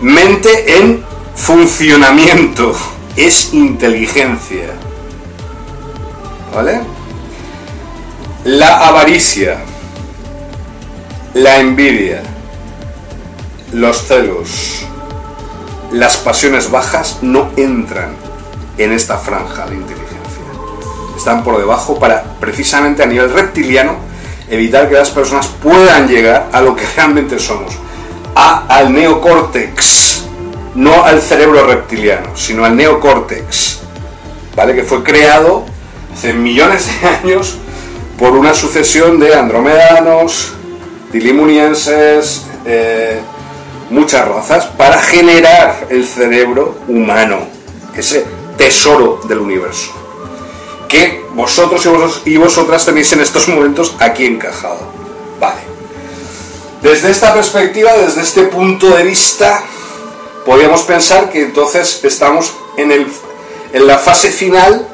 [0.00, 1.04] Mente en
[1.36, 2.74] funcionamiento.
[3.16, 4.70] Es inteligencia.
[6.54, 6.80] ¿Vale?
[8.44, 9.58] La avaricia,
[11.34, 12.22] la envidia,
[13.72, 14.84] los celos,
[15.92, 18.14] las pasiones bajas no entran
[18.78, 20.42] en esta franja de inteligencia.
[21.16, 23.96] Están por debajo para, precisamente a nivel reptiliano,
[24.48, 27.74] evitar que las personas puedan llegar a lo que realmente somos,
[28.34, 30.24] a, al neocórtex,
[30.74, 33.80] no al cerebro reptiliano, sino al neocórtex,
[34.56, 34.74] ¿vale?
[34.74, 35.64] Que fue creado
[36.12, 37.56] hace millones de años
[38.18, 40.54] por una sucesión de andromedanos,
[41.12, 43.20] dilimunienses, eh,
[43.90, 47.40] muchas razas, para generar el cerebro humano,
[47.96, 48.24] ese
[48.56, 49.92] tesoro del universo,
[50.88, 54.80] que vosotros y, vosotras tenéis en estos momentos aquí encajado.
[55.38, 55.60] Vale.
[56.82, 59.62] Desde esta perspectiva, desde este punto de vista,
[60.46, 63.06] podríamos pensar que entonces estamos en, el,
[63.72, 64.86] en la fase final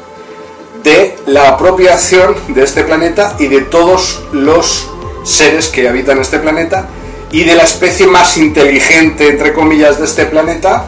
[0.82, 4.88] de la apropiación de este planeta y de todos los
[5.26, 6.86] seres que habitan este planeta
[7.32, 10.86] y de la especie más inteligente, entre comillas, de este planeta,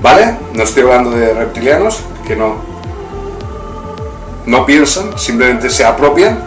[0.00, 0.34] ¿vale?
[0.54, 2.56] No estoy hablando de reptilianos, que no,
[4.46, 6.42] no piensan, simplemente se apropian,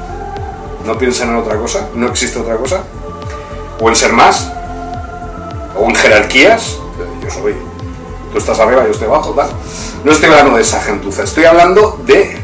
[0.86, 2.82] no piensan en otra cosa, no existe otra cosa,
[3.80, 4.52] o en ser más,
[5.78, 6.78] o en jerarquías,
[7.24, 7.54] yo soy,
[8.32, 9.50] tú estás arriba, yo estoy abajo, tal.
[10.04, 12.36] No estoy hablando de esa gentuza, estoy hablando de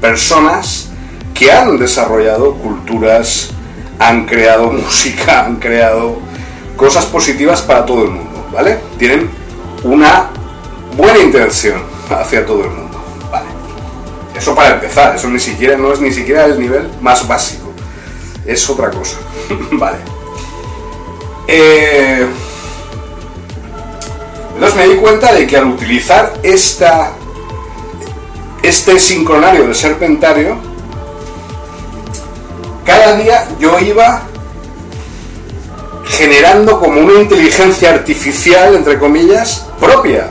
[0.00, 0.88] personas
[1.34, 3.50] que han desarrollado culturas,
[3.98, 6.18] han creado música, han creado
[6.76, 8.78] cosas positivas para todo el mundo, ¿vale?
[8.98, 9.30] Tienen
[9.84, 10.30] una
[10.96, 13.46] buena intención hacia todo el mundo, ¿vale?
[14.36, 17.72] Eso para empezar, eso ni siquiera no es ni siquiera el nivel más básico,
[18.46, 19.16] es otra cosa,
[19.72, 19.98] ¿vale?
[21.46, 22.26] Eh,
[24.54, 27.12] entonces me di cuenta de que al utilizar esta,
[28.62, 30.71] este sincronario de serpentario,
[32.84, 34.22] cada día yo iba
[36.06, 40.30] generando como una inteligencia artificial, entre comillas, propia,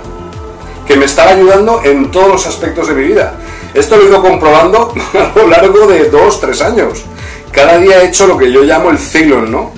[0.85, 3.35] que me estaba ayudando en todos los aspectos de mi vida.
[3.73, 7.03] Esto lo he ido comprobando a lo largo de dos, tres años.
[7.51, 9.71] Cada día he hecho lo que yo llamo el Ceylon, ¿no?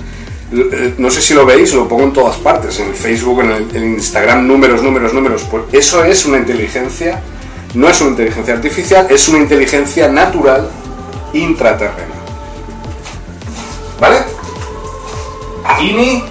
[0.52, 3.50] Eh, no sé si lo veis, lo pongo en todas partes, en el Facebook, en
[3.74, 5.44] el Instagram, números, números, números.
[5.50, 7.20] Pues eso es una inteligencia,
[7.74, 10.68] no es una inteligencia artificial, es una inteligencia natural
[11.32, 12.13] intraterrena.
[14.00, 14.18] ¿Vale?
[15.80, 16.24] INI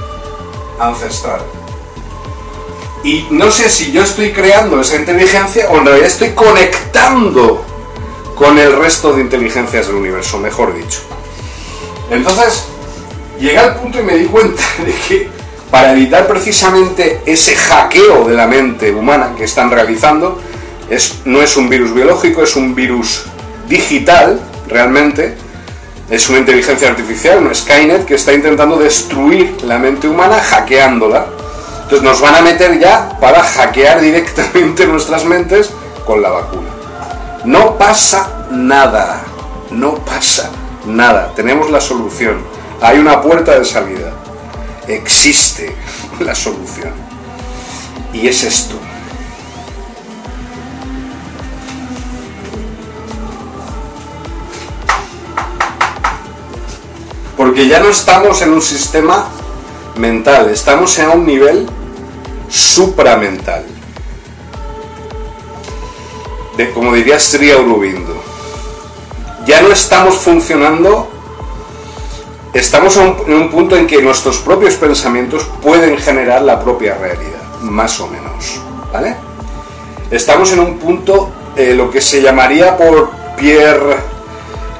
[0.79, 1.41] ancestral.
[3.03, 7.63] Y no sé si yo estoy creando esa inteligencia o en realidad estoy conectando
[8.35, 10.99] con el resto de inteligencias del universo, mejor dicho.
[12.09, 12.65] Entonces,
[13.39, 15.29] llegué al punto y me di cuenta de que
[15.69, 20.39] para evitar precisamente ese hackeo de la mente humana que están realizando,
[20.89, 23.23] es, no es un virus biológico, es un virus
[23.67, 25.35] digital, realmente,
[26.13, 31.25] es una inteligencia artificial, un Skynet, que está intentando destruir la mente humana hackeándola.
[31.83, 35.71] Entonces nos van a meter ya para hackear directamente nuestras mentes
[36.05, 36.69] con la vacuna.
[37.45, 39.21] No pasa nada,
[39.71, 40.49] no pasa
[40.85, 42.53] nada, tenemos la solución
[42.83, 44.11] hay una puerta de salida.
[44.87, 45.73] Existe
[46.19, 46.91] la solución.
[48.11, 48.75] Y es esto.
[57.43, 59.27] Porque ya no estamos en un sistema
[59.97, 61.67] mental, estamos en un nivel
[62.49, 63.65] supramental.
[66.55, 68.15] De, como diría Sri Aurobindo,
[69.45, 71.09] ya no estamos funcionando
[72.53, 77.99] estamos en un, punto en que nuestros propios pensamientos pueden generar la propia realidad, más
[77.99, 78.61] o menos.
[78.93, 79.17] ¿Vale?
[80.09, 83.97] Estamos en un punto, eh, lo que se llamaría por Pierre...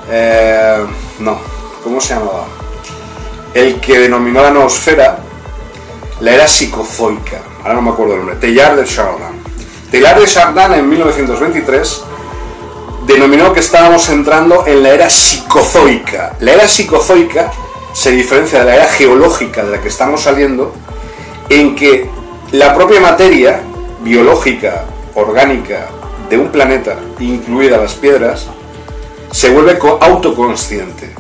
[0.10, 0.86] Eh,
[1.20, 1.38] no,
[1.84, 2.53] ¿cómo se llamaba?
[3.54, 5.20] El que denominó la noosfera
[6.20, 7.42] la era psicozoica.
[7.62, 8.36] Ahora no me acuerdo el nombre.
[8.38, 9.44] Teilhard de Chardin.
[9.92, 12.04] Teilhard de Chardin en 1923
[13.06, 16.36] denominó que estábamos entrando en la era psicozoica.
[16.40, 17.52] La era psicozoica
[17.94, 20.74] se diferencia de la era geológica de la que estamos saliendo
[21.50, 22.10] en que
[22.52, 23.62] la propia materia
[24.02, 24.86] biológica,
[25.16, 25.88] orgánica
[26.30, 28.48] de un planeta, incluida las piedras,
[29.32, 31.13] se vuelve autoconsciente.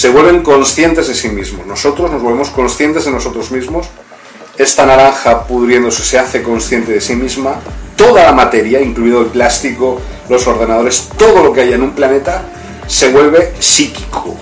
[0.00, 1.66] Se vuelven conscientes de sí mismos.
[1.66, 3.86] Nosotros nos volvemos conscientes de nosotros mismos.
[4.56, 7.56] Esta naranja pudriéndose se hace consciente de sí misma.
[7.96, 12.44] Toda la materia, incluido el plástico, los ordenadores, todo lo que hay en un planeta,
[12.86, 14.38] se vuelve psíquico,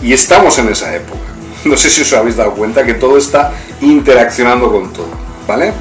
[0.00, 1.18] y estamos en esa época.
[1.64, 5.10] No sé si os habéis dado cuenta que todo está interaccionando con todo,
[5.48, 5.72] ¿vale?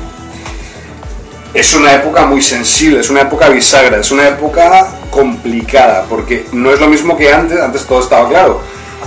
[1.54, 6.72] Es una época muy sensible, es una época bisagra, es una época complicada, porque no
[6.72, 8.62] es lo mismo que antes, antes todo estaba claro.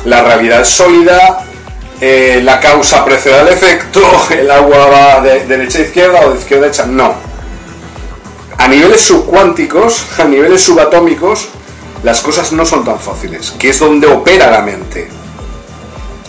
[0.05, 1.45] La realidad es sólida,
[2.01, 6.38] eh, la causa precede al efecto, el agua va de derecha a izquierda o de
[6.40, 7.14] izquierda a derecha, no.
[8.59, 11.49] A niveles subcuánticos, a niveles subatómicos,
[12.03, 15.09] las cosas no son tan fáciles, que es donde opera la mente.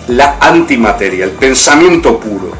[0.09, 2.51] La antimateria, el pensamiento puro.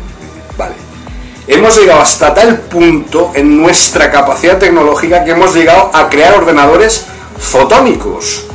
[1.46, 7.06] Hemos llegado hasta tal punto en nuestra capacidad tecnológica que hemos llegado a crear ordenadores
[7.38, 8.46] fotónicos,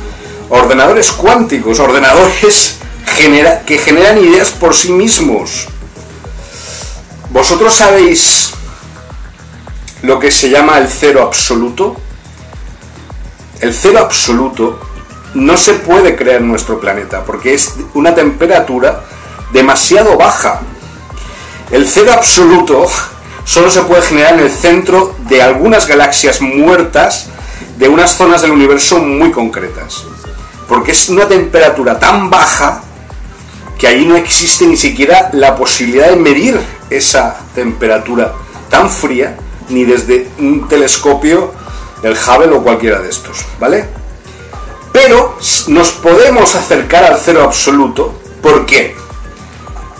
[0.49, 2.77] ordenadores cuánticos, ordenadores
[3.65, 5.67] que generan ideas por sí mismos.
[7.29, 8.53] ¿Vosotros sabéis
[10.01, 11.95] lo que se llama el cero absoluto?
[13.61, 14.79] El cero absoluto
[15.35, 19.03] no se puede crear en nuestro planeta porque es una temperatura
[19.51, 20.61] demasiado baja.
[21.71, 22.85] El cero absoluto
[23.45, 27.27] solo se puede generar en el centro de algunas galaxias muertas
[27.77, 30.03] de unas zonas del universo muy concretas.
[30.67, 32.81] Porque es una temperatura tan baja
[33.77, 36.59] que allí no existe ni siquiera la posibilidad de medir
[36.89, 38.33] esa temperatura
[38.69, 39.37] tan fría
[39.69, 41.53] ni desde un telescopio,
[42.03, 43.85] el Hubble o cualquiera de estos, ¿vale?
[44.91, 48.95] Pero nos podemos acercar al cero absoluto, ¿por qué?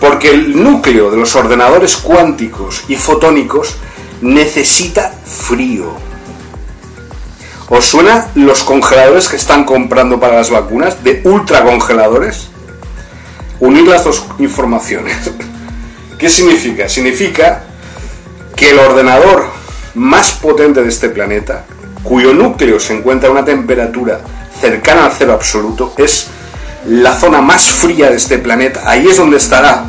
[0.00, 3.76] Porque el núcleo de los ordenadores cuánticos y fotónicos
[4.22, 5.92] necesita frío.
[7.68, 12.48] ¿Os suena los congeladores que están comprando para las vacunas de ultracongeladores?
[13.60, 15.30] Unir las dos informaciones.
[16.18, 16.88] ¿Qué significa?
[16.88, 17.62] Significa
[18.56, 19.50] que el ordenador
[19.94, 21.64] más potente de este planeta,
[22.02, 24.20] cuyo núcleo se encuentra a una temperatura
[24.60, 26.28] cercana al cero absoluto, es
[26.86, 28.82] la zona más fría de este planeta.
[28.84, 29.84] Ahí es donde estará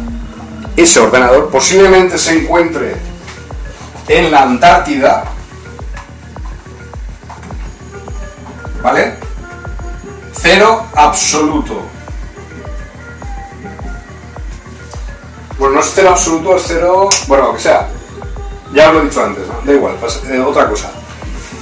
[0.76, 1.50] ese ordenador.
[1.50, 2.96] Posiblemente se encuentre
[4.08, 5.26] en la Antártida.
[8.82, 9.16] ¿Vale?
[10.42, 11.82] Cero absoluto.
[15.58, 17.10] Bueno, no es cero absoluto, es cero.
[17.28, 17.88] Bueno, lo que sea.
[18.74, 19.44] Ya lo he dicho antes.
[19.64, 19.96] Da igual,
[20.30, 20.92] eh, otra cosa.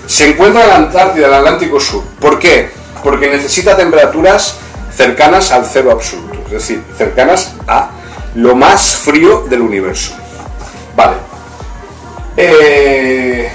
[0.08, 2.04] Se encuentra en la Antártida, el Atlántico Sur.
[2.20, 2.72] ¿Por qué?
[3.04, 4.59] Porque necesita temperaturas
[5.00, 7.92] cercanas al cero absoluto, es decir, cercanas a
[8.36, 10.12] lo más frío del universo.
[10.94, 11.16] Vale.
[12.36, 13.50] Eh,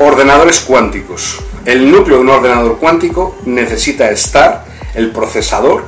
[0.00, 1.38] ordenadores cuánticos.
[1.64, 4.64] El núcleo de un ordenador cuántico necesita estar
[4.96, 5.84] el procesador,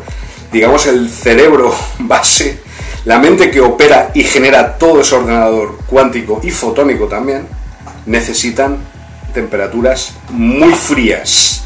[0.52, 2.60] digamos el cerebro base,
[3.04, 7.48] la mente que opera y genera todo ese ordenador cuántico y fotónico también,
[8.06, 8.78] necesitan
[9.34, 11.64] temperaturas muy frías,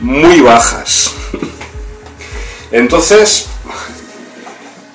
[0.00, 1.12] muy bajas.
[2.70, 3.46] Entonces,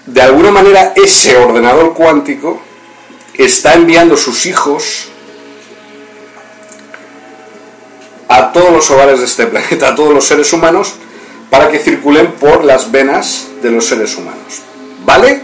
[0.06, 2.62] de alguna manera ese ordenador cuántico
[3.34, 5.08] está enviando sus hijos
[8.28, 10.94] a todos los hogares de este planeta, a todos los seres humanos,
[11.50, 14.62] para que circulen por las venas de los seres humanos.
[15.06, 15.42] ¿Vale?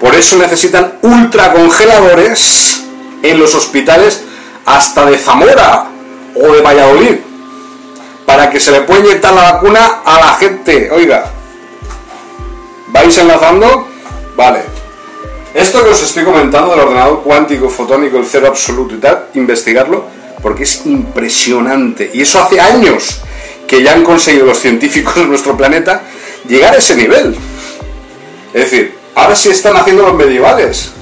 [0.00, 2.82] Por eso necesitan ultracongeladores
[3.22, 4.22] en los hospitales
[4.66, 5.86] hasta de Zamora
[6.34, 7.31] o de Valladolid
[8.26, 10.90] para que se le pueda inyectar la vacuna a la gente.
[10.90, 11.30] Oiga,
[12.88, 13.88] ¿vais enlazando?
[14.36, 14.60] Vale.
[15.54, 20.06] Esto que os estoy comentando del ordenador cuántico, fotónico, el cero absoluto y tal, investigarlo,
[20.40, 22.10] porque es impresionante.
[22.14, 23.20] Y eso hace años
[23.66, 26.02] que ya han conseguido los científicos de nuestro planeta
[26.48, 27.36] llegar a ese nivel.
[28.54, 30.92] Es decir, ahora sí están haciendo los medievales.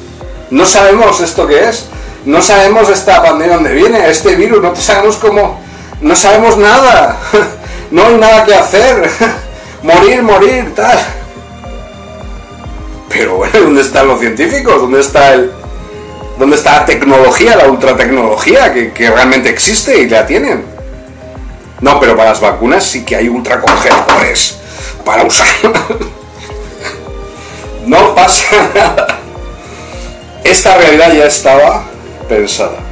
[0.51, 1.87] No sabemos esto que es.
[2.25, 5.59] No sabemos esta pandemia dónde viene, este virus, no sabemos cómo,
[6.01, 7.19] no sabemos nada,
[7.91, 9.11] no hay nada que hacer,
[9.83, 10.99] morir, morir, tal.
[13.09, 14.81] Pero bueno, ¿dónde están los científicos?
[14.81, 15.51] ¿Dónde está el,
[16.39, 20.65] dónde está la tecnología, la ultratecnología que, que realmente existe y la tienen?
[21.81, 24.59] No, pero para las vacunas sí que hay ultracongeladores
[25.05, 25.47] para usar.
[27.87, 28.45] no pasa
[28.75, 29.19] nada.
[30.45, 31.85] Esta realidad ya estaba
[32.29, 32.90] pensada.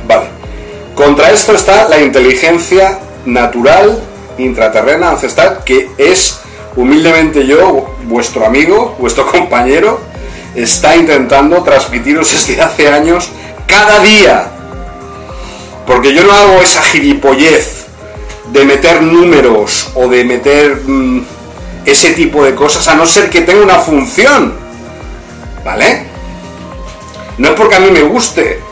[0.99, 4.03] Contra esto está la inteligencia natural,
[4.37, 6.41] intraterrena, ancestral, que es
[6.75, 10.01] humildemente yo, vuestro amigo, vuestro compañero,
[10.57, 13.31] está intentando transmitiros desde hace años
[13.69, 14.51] cada día.
[15.87, 17.87] Porque yo no hago esa gilipollez
[18.49, 21.25] de meter números o de meter mm,
[21.87, 24.53] ese tipo de cosas, a no ser que tenga una función.
[25.65, 26.09] ¿Vale?
[27.39, 28.67] No es porque a mí me guste,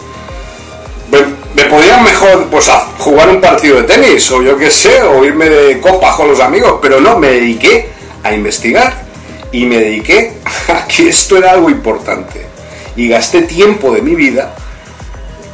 [1.56, 5.48] me, podían mejor pues jugar un partido de tenis o yo qué sé, o irme
[5.48, 7.90] de copa con los amigos, pero no, me dediqué
[8.22, 9.04] a investigar
[9.52, 10.34] y me dediqué
[10.68, 12.46] a que esto era algo importante.
[12.94, 14.54] Y gasté tiempo de mi vida,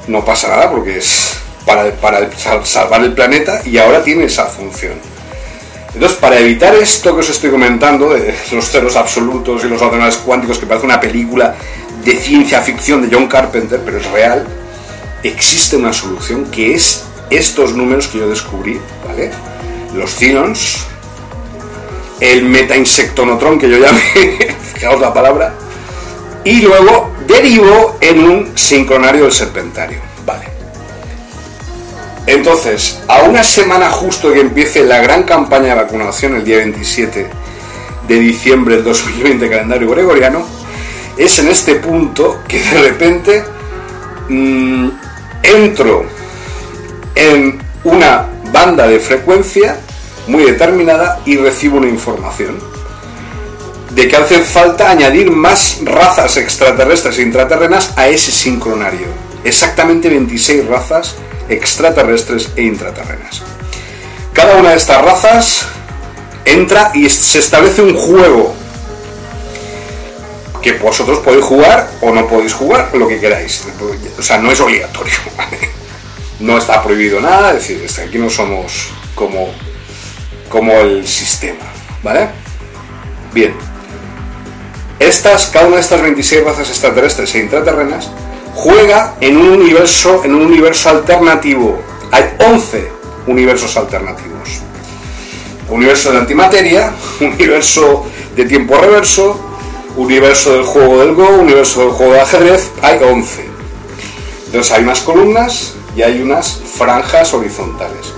[0.09, 2.29] no pasa nada porque es para, para
[2.65, 4.95] salvar el planeta y ahora tiene esa función.
[5.95, 10.17] Entonces, para evitar esto que os estoy comentando, de los ceros absolutos y los ordenadores
[10.19, 11.55] cuánticos, que parece una película
[12.05, 14.62] de ciencia ficción de John Carpenter, pero es real,
[15.23, 19.31] existe una solución que es estos números que yo descubrí, ¿vale?
[19.95, 20.87] Los Zinons,
[22.20, 24.01] el meta-insectonotron que yo llamé,
[24.75, 25.55] fijaos la palabra,
[26.45, 30.47] y luego derivo en un sincronario del serpentario, ¿vale?
[32.27, 37.27] Entonces, a una semana justo que empiece la gran campaña de vacunación el día 27
[38.07, 40.47] de diciembre del 2020 calendario gregoriano,
[41.16, 43.45] es en este punto que de repente
[44.29, 44.89] mmm,
[45.43, 46.05] entro
[47.14, 49.78] en una banda de frecuencia
[50.26, 52.59] muy determinada y recibo una información
[53.90, 59.07] de que hace falta añadir más razas extraterrestres e intraterrenas a ese sincronario.
[59.45, 61.16] Exactamente 26 razas
[61.49, 63.43] extraterrestres e intraterrenas.
[64.32, 65.66] Cada una de estas razas
[66.45, 68.55] entra y se establece un juego
[70.63, 73.65] que vosotros podéis jugar o no podéis jugar, lo que queráis.
[74.19, 75.15] O sea, no es obligatorio.
[76.41, 79.51] No está prohibido nada, es decir, aquí no somos como,
[80.49, 81.65] como el sistema,
[82.03, 82.31] ¿vale?
[83.33, 83.55] Bien.
[84.99, 88.11] Estas, cada una de estas 26 razas extraterrestres e intraterrenas
[88.55, 91.81] juega en un universo, en un universo alternativo.
[92.11, 92.89] Hay 11
[93.29, 94.63] universos alternativos.
[95.69, 99.52] Universo de antimateria, universo de tiempo reverso,
[99.97, 103.45] universo del juego del Go, universo del juego de ajedrez, hay 11.
[104.47, 108.12] Entonces hay unas columnas y hay unas franjas horizontales.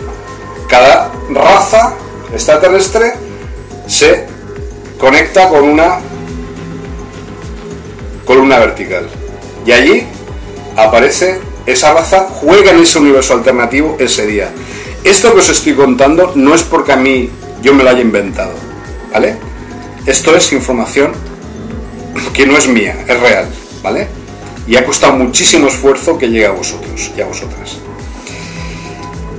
[0.68, 1.94] Cada raza
[2.32, 3.14] extraterrestre
[3.86, 4.26] se
[4.98, 6.00] conecta con una
[8.24, 9.08] columna vertical.
[9.66, 10.06] Y allí
[10.76, 14.50] aparece esa raza, juega en ese universo alternativo ese día.
[15.02, 17.30] Esto que os estoy contando no es porque a mí
[17.62, 18.52] yo me lo haya inventado,
[19.12, 19.36] ¿vale?
[20.06, 21.12] Esto es información
[22.32, 23.48] que no es mía, es real,
[23.82, 24.08] ¿vale?
[24.66, 27.76] Y ha costado muchísimo esfuerzo que llegue a vosotros y a vosotras.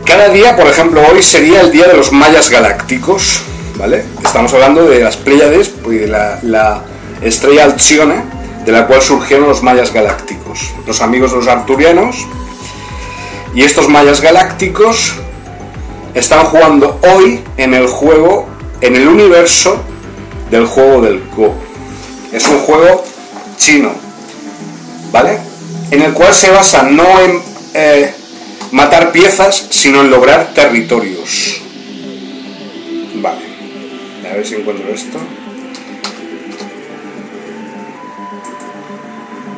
[0.05, 3.41] Cada día, por ejemplo, hoy sería el día de los mayas galácticos,
[3.78, 4.05] ¿vale?
[4.23, 6.84] Estamos hablando de las Pléyades y de la,
[7.21, 8.23] estrella Alcione,
[8.65, 12.28] de la cual surgieron los mayas galácticos, los amigos de los arturianos.
[13.55, 15.15] Y estos mayas galácticos
[16.13, 18.47] están jugando hoy en el juego,
[18.82, 19.82] en el universo
[20.51, 21.64] del juego del Go.
[22.36, 23.01] Es un juego
[23.55, 23.93] chino,
[25.09, 25.39] ¿vale?
[25.89, 27.41] En el cual se basa no en
[27.73, 28.13] eh,
[28.71, 31.61] matar piezas, sino en lograr territorios.
[33.21, 33.39] Vale,
[34.29, 35.17] a ver si encuentro esto.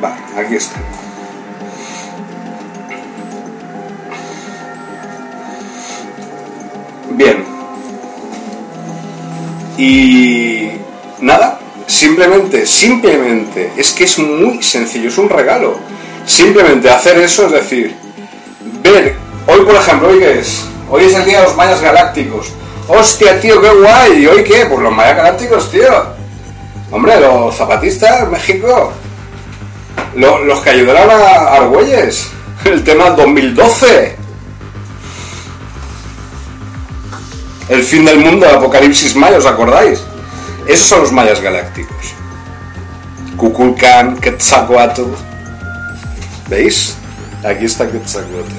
[0.00, 0.80] Vale, aquí está.
[7.10, 7.44] Bien.
[9.76, 10.70] Y
[11.20, 11.57] nada,
[11.98, 15.78] simplemente, simplemente, es que es muy sencillo, es un regalo.
[16.24, 17.96] Simplemente hacer eso, es decir,
[18.82, 22.52] ver, hoy por ejemplo, hoy es, hoy es el día de los mayas galácticos.
[22.86, 24.22] Hostia, tío, qué guay.
[24.22, 24.66] ¿Y hoy qué?
[24.66, 26.06] Pues los mayas galácticos, tío.
[26.90, 28.92] Hombre, los zapatistas, México.
[30.14, 32.30] los que ayudaron a Argüelles.
[32.64, 34.16] El tema 2012.
[37.68, 40.02] El fin del mundo, el apocalipsis maya, ¿os acordáis?
[40.68, 42.12] Esos son los mayas galácticos.
[43.38, 45.14] Kukulkan, Quetzalcoatl.
[46.50, 46.94] ¿Veis?
[47.42, 48.52] Aquí está Quetzalcoatl.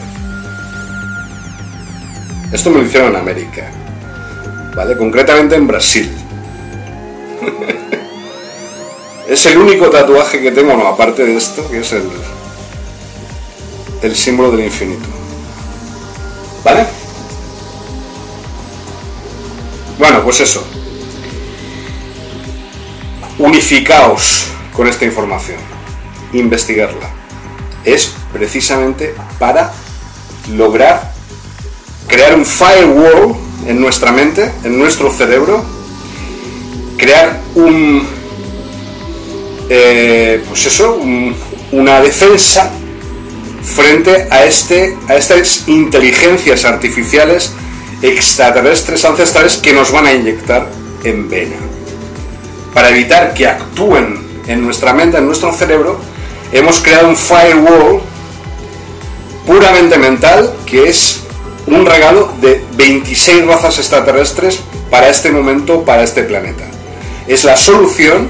[2.51, 3.69] Esto me lo hicieron en América.
[4.75, 4.97] ¿Vale?
[4.97, 6.11] Concretamente en Brasil.
[9.29, 12.09] es el único tatuaje que tengo, no, aparte de esto, que es el,
[14.01, 15.07] el símbolo del infinito.
[16.63, 16.87] ¿Vale?
[19.99, 20.65] Bueno, pues eso
[23.39, 25.57] unificaos con esta información,
[26.33, 27.09] investigarla.
[27.83, 29.73] Es precisamente para
[30.55, 31.11] lograr
[32.07, 33.35] crear un firewall
[33.65, 35.63] en nuestra mente, en nuestro cerebro,
[36.97, 38.05] crear un,
[39.69, 40.99] eh, pues eso,
[41.71, 42.71] una defensa
[43.63, 47.53] frente a, este, a estas inteligencias artificiales
[48.01, 50.69] extraterrestres ancestrales que nos van a inyectar
[51.03, 51.68] en vena
[52.73, 55.99] para evitar que actúen en nuestra mente, en nuestro cerebro,
[56.51, 58.01] hemos creado un firewall
[59.45, 61.21] puramente mental que es
[61.67, 64.59] un regalo de 26 razas extraterrestres
[64.89, 66.63] para este momento, para este planeta.
[67.27, 68.29] Es la solución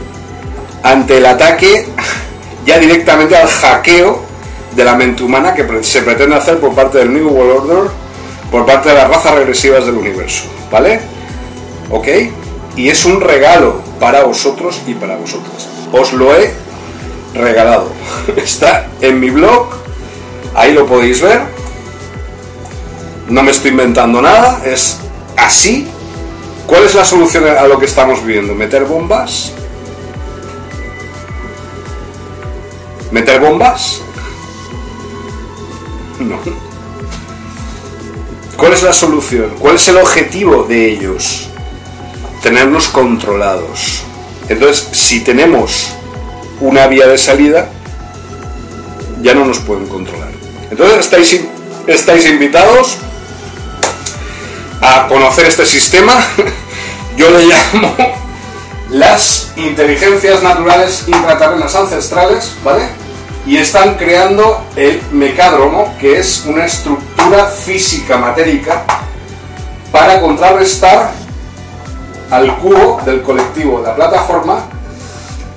[0.83, 1.87] ante el ataque
[2.65, 4.23] ya directamente al hackeo
[4.75, 7.91] de la mente humana que se pretende hacer por parte del New World Order,
[8.51, 10.43] por parte de las razas regresivas del universo.
[10.71, 10.99] ¿Vale?
[11.89, 12.07] ¿Ok?
[12.75, 15.67] Y es un regalo para vosotros y para vosotras.
[15.91, 16.53] Os lo he
[17.33, 17.91] regalado.
[18.37, 19.69] Está en mi blog,
[20.55, 21.41] ahí lo podéis ver.
[23.27, 24.97] No me estoy inventando nada, es
[25.37, 25.87] así.
[26.65, 28.53] ¿Cuál es la solución a lo que estamos viviendo?
[28.53, 29.53] ¿Meter bombas?
[33.11, 34.01] ¿Meter bombas?
[36.19, 36.37] No.
[38.57, 39.51] ¿Cuál es la solución?
[39.57, 41.48] ¿Cuál es el objetivo de ellos?
[42.41, 44.03] Tenernos controlados.
[44.47, 45.89] Entonces, si tenemos
[46.59, 47.69] una vía de salida,
[49.21, 50.31] ya no nos pueden controlar.
[50.71, 51.41] Entonces, estáis,
[51.87, 52.97] estáis invitados
[54.81, 56.13] a conocer este sistema.
[57.17, 57.95] Yo le llamo
[58.89, 62.87] las inteligencias naturales intraterrenas ancestrales, ¿vale?
[63.45, 68.83] y están creando el mecádromo, que es una estructura física matérica
[69.91, 71.11] para contrarrestar
[72.31, 74.65] al cubo del colectivo de la plataforma,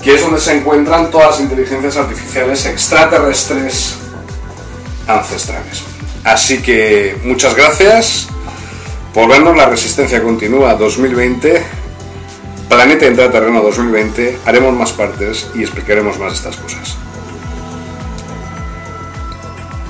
[0.03, 3.97] que es donde se encuentran todas las inteligencias artificiales extraterrestres
[5.07, 5.83] ancestrales.
[6.25, 8.29] Así que muchas gracias
[9.13, 9.57] por vernos.
[9.57, 11.63] La Resistencia Continúa 2020,
[12.69, 14.39] Planeta Intraterreno 2020.
[14.47, 16.97] Haremos más partes y explicaremos más estas cosas.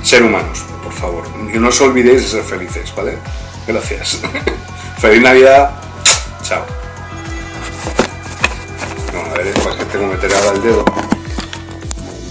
[0.03, 1.23] Ser humanos, por favor.
[1.53, 3.17] Y no os olvidéis de ser felices, ¿vale?
[3.67, 4.19] Gracias.
[4.97, 5.71] Feliz Navidad.
[9.13, 10.85] A ver, es que tengo que el dedo.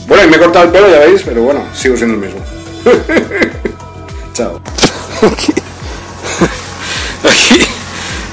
[0.06, 2.40] Bueno, y me he cortado el pelo, ya veis, pero bueno, sigo siendo el mismo.
[4.34, 4.60] Chao.
[5.22, 5.52] Aquí,
[7.22, 7.60] aquí,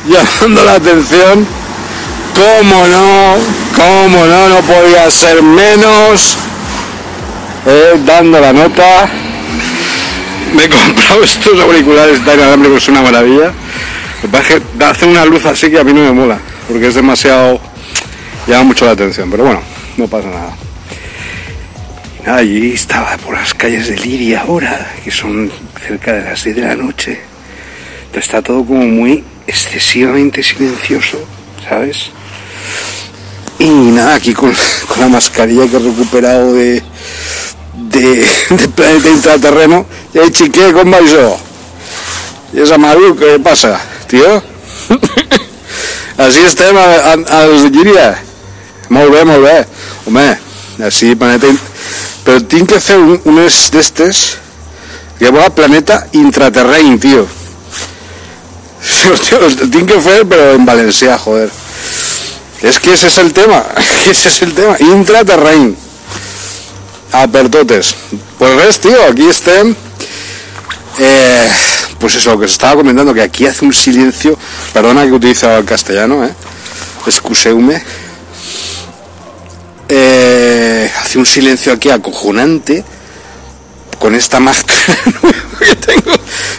[0.08, 1.46] llamando la atención.
[2.34, 3.36] ¿Cómo no?
[3.76, 4.50] ¿Cómo no?
[4.50, 6.38] No podía ser menos.
[7.66, 9.10] Eh, dando la nota.
[10.54, 13.52] Me he comprado estos auriculares tan inalámbricos, es una maravilla.
[14.22, 16.40] Lo que pasa es que hace una luz así que a mí no me mola,
[16.68, 17.60] porque es demasiado.
[18.48, 19.62] llama mucho la atención, pero bueno,
[19.96, 20.58] no pasa nada.
[22.38, 25.50] Allí estaba por las calles de Liria ahora, que son
[25.88, 27.20] cerca de las 10 de la noche.
[28.12, 31.18] Pero está todo como muy excesivamente silencioso,
[31.68, 32.12] ¿sabes?
[33.58, 34.54] Y nada, aquí con,
[35.00, 36.84] la mascarilla que he recuperado de,
[37.74, 38.26] de,
[38.76, 39.86] planeta intraterreno.
[40.14, 41.40] Y ahí chiqué con Baisó.
[42.54, 43.80] ¿Y esa Maru qué pasa,
[44.10, 44.42] tío?
[46.20, 47.40] Així estem a, a, a
[47.70, 48.10] Llíria.
[48.90, 49.58] Molt bé, molt bé.
[50.10, 50.28] Home,
[50.84, 51.52] així planeta...
[52.26, 54.24] Però tinc que fer un, unes d'estes
[55.20, 57.24] que va planeta intraterreny, tio.
[59.10, 61.50] Hòstia, tinc que fer però en valencià, joder.
[62.60, 63.62] És que ese és el tema,
[64.12, 65.72] ese és el tema, intraterreny.
[67.16, 67.96] A per totes.
[68.38, 69.72] Pues res, tío, aquí estem.
[71.00, 74.38] Eh, pues eso, lo que os estaba comentando, que aquí hace un silencio,
[74.74, 76.34] perdona que utilizo el castellano, eh,
[77.06, 77.82] excuseume,
[79.92, 82.84] Eh, hace un silencio aquí acojonante
[83.98, 86.12] con esta máscara nueva que tengo.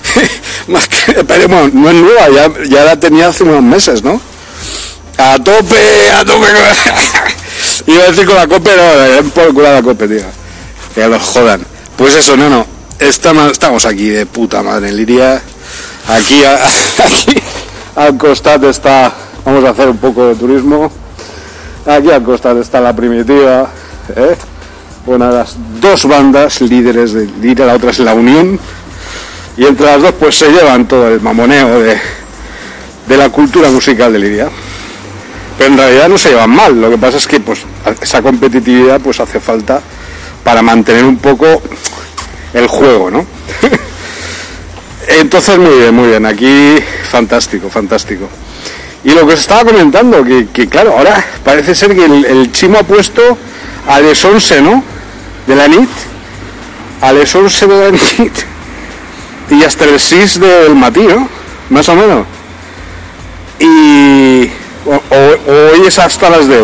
[0.67, 4.21] máscara, pero bueno, no es nueva, ya, la tenía hace unos meses, ¿no?
[5.17, 6.49] A tope, a tope.
[7.87, 10.25] Iba a decir con la cope, no, den por culo la cope, tío.
[10.95, 11.65] Que los jodan.
[11.97, 12.67] Pues eso, no, no.
[13.01, 15.41] Estamos, aquí de puta madre en Liria.
[16.07, 16.45] Aquí,
[16.99, 17.35] aquí
[17.97, 19.13] al costado está.
[19.45, 20.93] Vamos a hacer un poco de turismo.
[21.87, 23.71] Aquí al costado está la primitiva.
[24.15, 24.37] ¿eh?
[25.07, 28.61] Una de las dos bandas líderes de Liria, la otra es la Unión.
[29.57, 31.99] Y entre las dos, pues se llevan todo el mamoneo de,
[33.09, 34.51] de la cultura musical de Liria
[35.61, 36.81] pero en realidad no se llevan mal.
[36.81, 37.67] Lo que pasa es que pues
[38.01, 39.83] esa competitividad pues hace falta
[40.43, 41.61] para mantener un poco
[42.55, 43.27] el juego, ¿no?
[45.09, 46.27] Entonces muy bien, muy bien.
[46.27, 46.77] Aquí
[47.11, 48.29] fantástico, fantástico.
[49.05, 52.83] Y lo que os estaba comentando, que, claro, ahora parece ser que el, chimo ha
[52.83, 53.39] puesto
[53.87, 54.85] a les 11, ¿no?
[55.47, 55.89] De la NIT.
[57.01, 58.33] A les 11 de la NIT.
[59.51, 61.29] Y hasta el 6 del matí, ¿no?
[61.71, 62.27] Más o menos.
[63.59, 64.51] Y
[64.87, 66.61] o, hoy es hasta las 10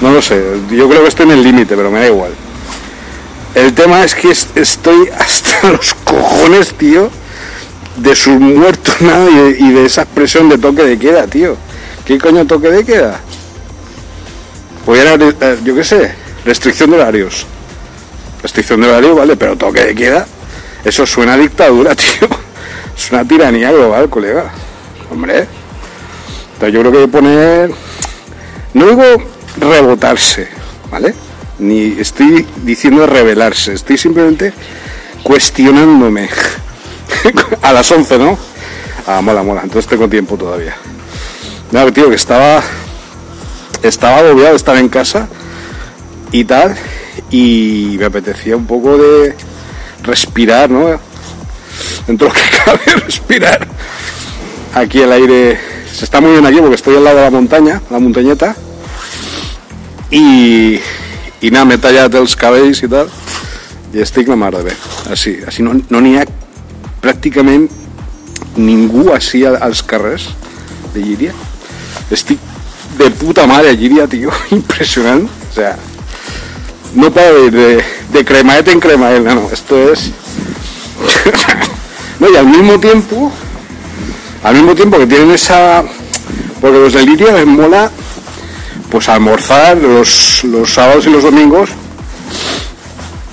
[0.00, 2.32] no lo sé yo creo que estoy en el límite pero me da igual
[3.54, 7.10] el tema es que es- estoy hasta los cojones tío
[7.96, 11.56] de sus muertos nada y de, esa expresión de toque de queda tío
[12.04, 13.20] ¿qué coño toque de queda?
[14.86, 17.46] pues era eh, yo qué sé restricción de horarios
[18.42, 20.26] restricción de horario vale pero toque de queda
[20.84, 22.28] eso suena dictadura tío
[22.96, 24.50] es una tiranía global colega
[25.10, 25.46] hombre
[26.60, 27.70] entonces yo creo que poner,
[28.74, 29.02] no digo
[29.58, 30.46] rebotarse,
[30.90, 31.14] ¿vale?
[31.60, 34.52] Ni estoy diciendo rebelarse, estoy simplemente
[35.22, 36.28] cuestionándome.
[37.62, 38.38] A las 11, ¿no?
[39.06, 40.76] Ah, mola, mola, entonces tengo tiempo todavía.
[41.70, 42.62] No, tío, que estaba,
[43.82, 45.28] estaba agobiado de estar en casa
[46.32, 46.76] y tal,
[47.30, 49.34] y me apetecía un poco de
[50.02, 50.98] respirar, ¿no?
[52.06, 53.68] Dentro de lo que cabe, respirar
[54.74, 55.58] aquí el aire
[55.92, 58.56] se está muy bien aquí porque estoy al lado de la montaña, la montañeta,
[60.10, 60.78] y,
[61.40, 63.08] i nada, m'he tallat els cabells i tal,
[63.94, 64.74] i estic la mar de bé.
[65.10, 66.26] Així, no no n'hi ha
[67.00, 67.68] pràcticament
[68.56, 69.84] ningú així als
[70.94, 71.32] de Llíria.
[72.10, 72.38] Estic
[72.98, 75.28] de puta madre a Llíria, tío, impresionant.
[75.50, 75.76] O sea,
[76.94, 80.10] no puedo ir de, de cremaet en cremaet, no, no, esto es...
[82.20, 83.32] no, y al mismo tiempo,
[84.42, 85.84] al mismo tiempo que tienen esa...
[86.60, 87.90] Porque los de Liria les mola
[88.90, 91.70] pues almorzar los, los sábados y los domingos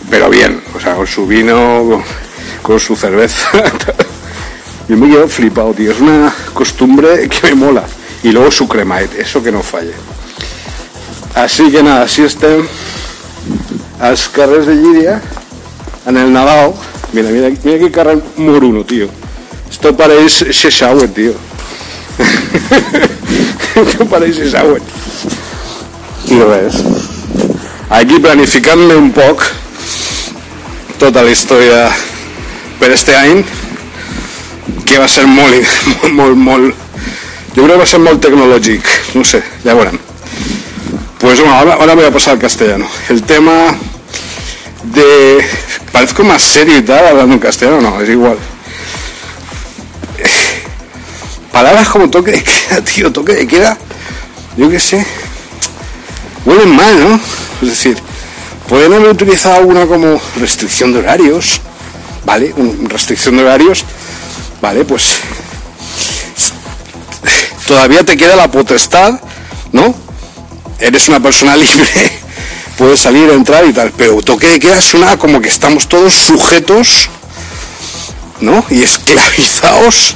[0.09, 2.01] pero bien, o sea, con su vino,
[2.61, 3.49] con, su cerveza.
[4.87, 5.91] Yo me quedo flipado, tío.
[5.91, 7.83] Es una costumbre que me mola.
[8.23, 9.93] Y luego su cremate, eso que no falle.
[11.35, 12.65] Así que nada, así estén
[13.99, 15.21] las carreras de Giria
[16.05, 16.73] en el Nadal.
[17.11, 19.07] Mira, mira, mira que carrer moruno, tío.
[19.69, 21.33] Esto parece Sheshawet, tío.
[23.75, 24.83] Esto parece Sheshawet.
[26.29, 26.39] I.
[27.89, 29.45] Aquí planificant-me un poc
[30.99, 31.85] tota la història
[32.79, 33.43] per este any
[34.87, 35.63] que va ser molt,
[36.11, 36.75] molt, molt,
[37.55, 39.99] jo crec que va ser molt tecnològic, no sé, ja veurem.
[41.19, 42.87] Pues bueno, ahora, ahora voy a pasar al castellano.
[43.09, 43.75] El tema
[44.83, 45.43] de...
[45.91, 48.37] Parezco más serio y tal hablando en castellano, no, es igual.
[51.51, 53.77] Palabras como toque de queda, tío, toque de queda,
[54.57, 55.03] yo qué sé,
[56.47, 57.19] huelen mal, ¿no?
[57.61, 57.97] Es decir,
[58.69, 61.59] pueden haber utilizado alguna como restricción de horarios,
[62.25, 62.53] ¿vale?
[62.83, 63.83] restricción de horarios,
[64.61, 64.85] ¿vale?
[64.85, 65.19] Pues
[67.67, 69.19] todavía te queda la potestad,
[69.73, 69.93] ¿no?
[70.79, 72.19] Eres una persona libre,
[72.77, 77.09] puedes salir, entrar y tal, pero toque de queda suena como que estamos todos sujetos,
[78.39, 78.63] ¿no?
[78.69, 80.15] Y esclavizados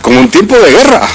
[0.00, 1.06] como un tiempo de guerra.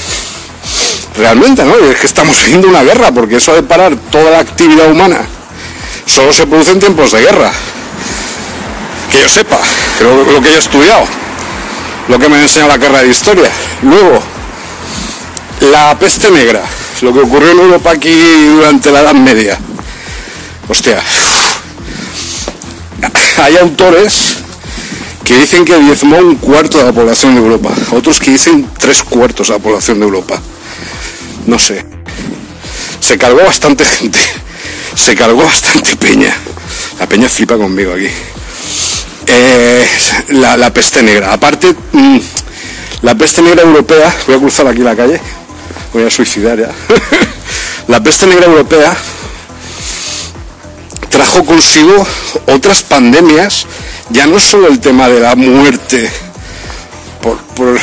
[1.17, 1.73] Realmente, ¿no?
[1.79, 5.25] Y es que estamos viviendo una guerra, porque eso de parar toda la actividad humana
[6.05, 7.51] solo se produce en tiempos de guerra.
[9.11, 9.57] Que yo sepa,
[9.97, 11.05] creo lo que yo he estudiado,
[12.09, 13.49] lo que me enseña la carrera de historia.
[13.81, 14.21] Luego,
[15.61, 16.61] la peste negra,
[17.01, 18.13] lo que ocurrió en Europa aquí
[18.53, 19.57] durante la Edad Media.
[20.67, 21.01] Hostia,
[23.41, 24.37] hay autores
[25.23, 29.03] que dicen que diezmó un cuarto de la población de Europa, otros que dicen tres
[29.03, 30.39] cuartos de la población de Europa.
[31.45, 31.85] No sé.
[32.99, 34.19] Se cargó bastante gente
[34.95, 36.33] se cargó bastante peña.
[36.99, 38.07] La peña flipa conmigo aquí.
[39.27, 39.89] Eh,
[40.29, 41.33] la, peste negra.
[41.33, 42.19] Aparte, mm,
[43.01, 45.19] la peste negra europea, voy a cruzar aquí la calle,
[45.93, 46.71] voy a suicidar ya.
[47.87, 48.95] la peste negra europea
[51.09, 52.05] trajo consigo
[52.47, 53.65] otras pandemias,
[54.09, 56.09] ya no solo el tema de la muerte
[57.21, 57.79] por, por,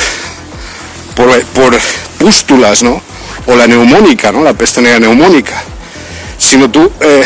[1.14, 1.78] por, por
[2.18, 3.11] pústulas, ¿no?
[3.46, 4.42] O la neumónica, ¿no?
[4.42, 5.62] La peste negra neumónica
[6.42, 7.22] sino tú eh,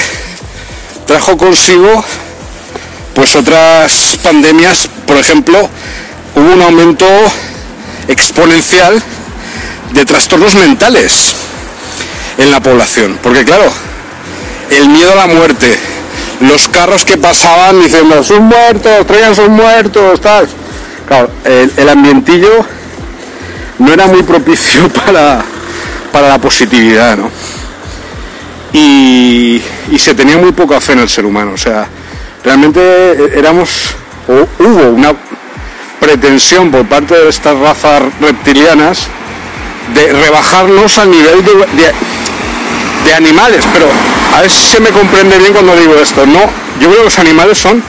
[1.07, 2.05] trajo consigo
[3.15, 5.59] pues otras pandemias, por ejemplo,
[6.35, 7.07] hubo un aumento
[8.09, 9.03] exponencial
[9.93, 11.35] de trastornos mentales
[12.37, 13.65] en la población, porque claro,
[14.71, 15.79] el miedo a la muerte,
[16.41, 20.47] los carros que pasaban diciendo, sus muertos, traigan sus muertos, tal.
[21.09, 22.67] Claro, el ambientillo
[23.79, 25.43] no era muy propicio para,
[26.17, 27.31] para la positividad, ¿no?
[28.73, 29.61] y,
[29.99, 31.53] se tenía muy poca fe en el ser humano.
[31.53, 31.87] O sea,
[32.43, 33.95] realmente éramos,
[34.27, 35.13] o hubo una
[36.01, 39.09] pretensión por parte de estas razas reptilianas
[39.93, 41.53] de rebajarnos al nivel de,
[43.05, 43.87] de, animales, pero
[44.35, 46.25] a ver se me comprende bien cuando digo esto.
[46.25, 46.41] No,
[46.81, 47.83] yo creo que los animales son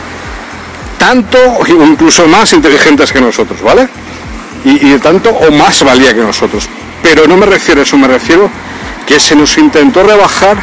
[0.99, 3.87] tanto o incluso más inteligentes que nosotros, ¿vale?
[4.65, 6.67] Y, y tanto o más valía que nosotros.
[7.07, 8.49] Pero no me refiero a eso, me refiero
[9.05, 10.57] que se nos intentó rebajar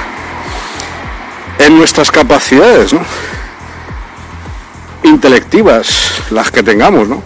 [1.58, 3.00] en nuestras capacidades ¿no?
[5.04, 7.22] intelectivas, las que tengamos, ¿no?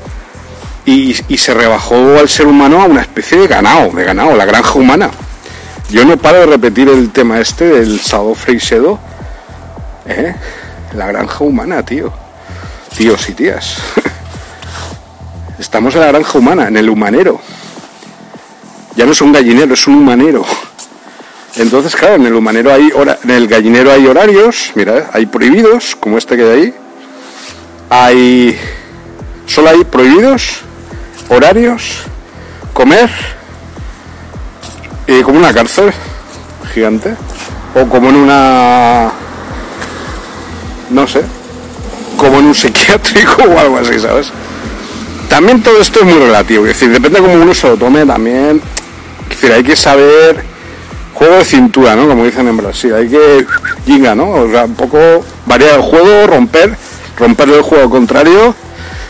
[0.85, 4.75] Y, se rebajó al ser humano a una especie de ganado, de ganado, la granja
[4.75, 5.11] humana.
[5.91, 9.01] Yo no paro de repetir el tema este del Sado Freisedo,
[10.07, 10.33] ¿eh?
[10.95, 12.13] la granja humana, tío.
[12.97, 13.79] Tíos y tías.
[15.59, 17.41] Estamos en la granja humana, en el humanero.
[18.99, 20.45] Ya no es un gallinero, es un humanero.
[21.55, 22.91] Entonces, claro, en el humanero hay
[23.23, 26.75] en el gallinero hay horarios, mira, hay prohibidos, como este que hay ahí.
[27.91, 28.59] Hay
[29.47, 30.63] solo hay prohibidos,
[31.29, 31.99] horarios,
[32.73, 33.09] comer,
[35.07, 35.93] y como una cárcel
[36.75, 37.15] gigante,
[37.77, 39.13] o como en una
[40.91, 41.23] no sé,
[42.17, 44.33] como en un psiquiátrico o algo así, ¿sabes?
[45.29, 48.05] También todo esto es muy relativo, es decir, depende de cómo uno se lo tome
[48.05, 48.61] también.
[49.29, 50.45] Decir, hay que saber
[51.15, 52.07] juego de cintura, ¿no?
[52.07, 53.47] Como dicen en Brasil, hay que
[53.87, 54.31] ginga, ¿no?
[54.31, 54.99] O sea, un poco
[55.47, 56.77] variar el juego, romper,
[57.17, 58.55] romper el juego contrario.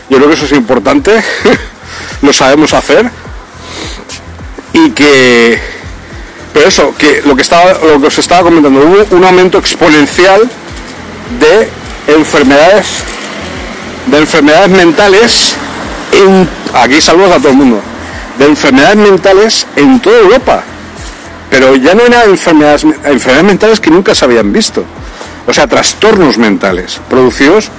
[0.09, 1.11] Yo creo que eso es importante,
[2.21, 3.09] lo sabemos hacer.
[4.73, 5.59] Y que,
[6.53, 10.49] pero eso, que lo que estaba, lo que os estaba comentando, hubo un aumento exponencial
[11.39, 11.69] de
[12.13, 13.03] enfermedades,
[14.07, 15.55] de enfermedades mentales
[16.11, 17.81] en, aquí saludos a todo el mundo,
[18.39, 20.63] de enfermedades mentales en toda Europa
[21.49, 24.83] pero ya no eran enfermedades, enfermedades mentales que nunca se habían visto.
[25.47, 27.69] O sea, trastornos mentales producidos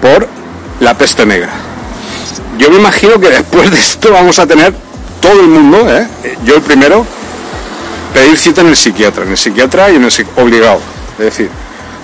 [0.00, 0.28] por
[0.80, 1.50] la peste negra.
[2.58, 4.72] Yo me imagino que después de esto vamos a tener
[5.20, 6.06] todo el mundo, ¿eh?
[6.44, 7.04] yo el primero,
[8.14, 10.80] pedir cita en el psiquiatra, en el psiquiatra y en el obligado.
[11.18, 11.50] Es decir,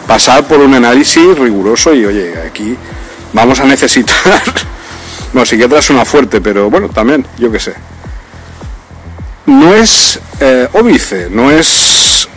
[0.08, 2.76] pasar por un análisis riguroso y oye, aquí
[3.32, 4.42] vamos a necesitar.
[5.32, 7.93] bueno, psiquiatra suena fuerte, pero bueno, también, yo qué sé.
[9.46, 12.28] No es eh, óbice, no es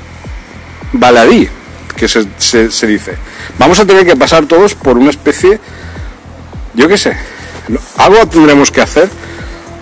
[0.91, 1.47] baladí,
[1.95, 3.15] que se, se, dice.
[3.57, 5.59] Vamos a tener que pasar todos por una especie,
[6.73, 7.17] yo qué sé,
[7.97, 9.09] algo tendremos que hacer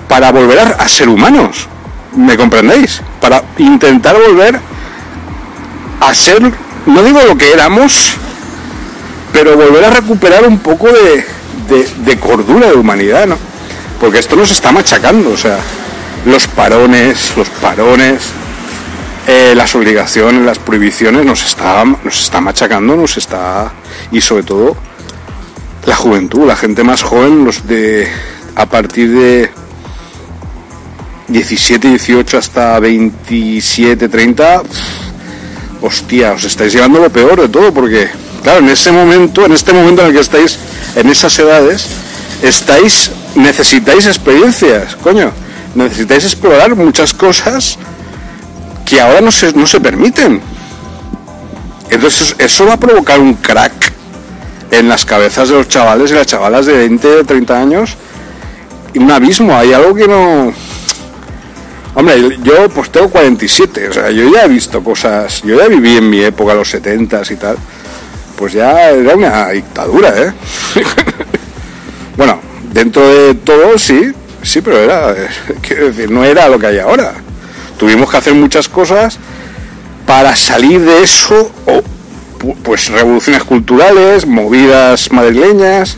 [0.07, 1.67] para volver a ser humanos.
[2.15, 3.01] ¿Me comprendéis?
[3.19, 4.59] Para intentar volver
[5.99, 6.41] a ser,
[6.85, 8.13] no digo lo que éramos,
[9.33, 11.25] pero volver a recuperar un poco de,
[12.05, 13.37] de, cordura de humanidad, ¿no?
[13.99, 15.59] Porque esto nos está machacando, o sea,
[16.25, 18.21] los parones, los parones,
[19.27, 23.73] eh, las obligaciones, las prohibiciones nos está, nos está machacando, nos está.
[24.11, 24.77] y sobre todo
[25.85, 28.07] la juventud, la gente más joven, los de
[28.55, 29.51] a partir de
[31.27, 34.63] 17, 18 hasta 27, 30,
[35.81, 38.09] hostia, os estáis llevando lo peor de todo, porque,
[38.43, 40.57] claro, en ese momento, en este momento en el que estáis,
[40.95, 41.87] en esas edades,
[42.41, 45.31] estáis, necesitáis experiencias, coño,
[45.75, 47.77] necesitáis explorar muchas cosas
[48.85, 50.41] que ahora no se, no se permiten.
[51.89, 53.93] Entonces, eso va a provocar un crack
[54.71, 57.95] en las cabezas de los chavales y las chavalas de 20 o 30 años,
[58.95, 60.53] un abismo, hay algo que no
[61.95, 65.95] Hombre, yo pues tengo 47, o sea, yo ya he visto cosas, yo ya viví
[65.95, 67.55] en mi época, los 70 y tal,
[68.35, 70.33] pues ya era una dictadura, ¿eh?
[72.17, 72.37] bueno,
[72.73, 74.11] dentro de todo sí,
[74.45, 75.13] sí, pero era,
[75.69, 77.13] decir, no era lo que hay ahora.
[77.77, 79.17] Tuvimos que hacer muchas cosas
[80.05, 81.81] para salir de eso, o
[82.63, 85.97] pues revoluciones culturales, movidas madrileñas,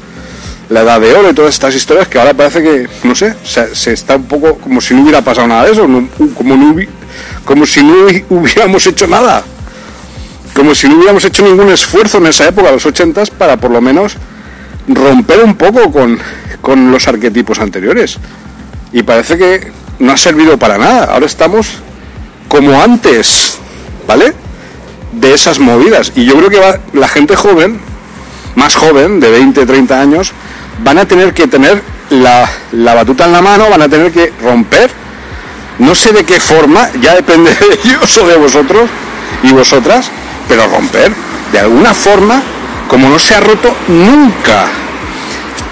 [0.70, 3.93] la edad de oro y todas estas historias que ahora parece que, no sé, se,
[3.93, 6.86] está un poco como si no hubiera pasado nada de eso, como, no,
[7.45, 7.93] como si no
[8.30, 9.43] hubiéramos hecho nada,
[10.54, 13.82] como si no hubiéramos hecho ningún esfuerzo en esa época, los ochentas, para por lo
[13.82, 14.16] menos
[14.88, 16.18] romper un poco con,
[16.62, 18.18] con los arquetipos anteriores.
[18.91, 21.05] Y parece que no ha servido para nada.
[21.05, 21.68] Ahora estamos
[22.47, 23.58] como antes,
[24.08, 24.34] ¿vale?
[25.12, 26.12] De esas movidas.
[26.16, 27.80] Y yo creo que va, la gente joven,
[28.55, 30.34] más joven, de 20, 30 años,
[30.84, 32.49] van a tener que tener la,
[32.93, 34.89] batuta en la mano, van a tener que romper.
[35.80, 38.89] No sé de qué forma, ya depende de ellos o de vosotros
[39.43, 40.10] y vosotras,
[40.47, 41.12] pero romper
[41.51, 42.41] de alguna forma
[42.88, 44.86] como no se ha roto nunca.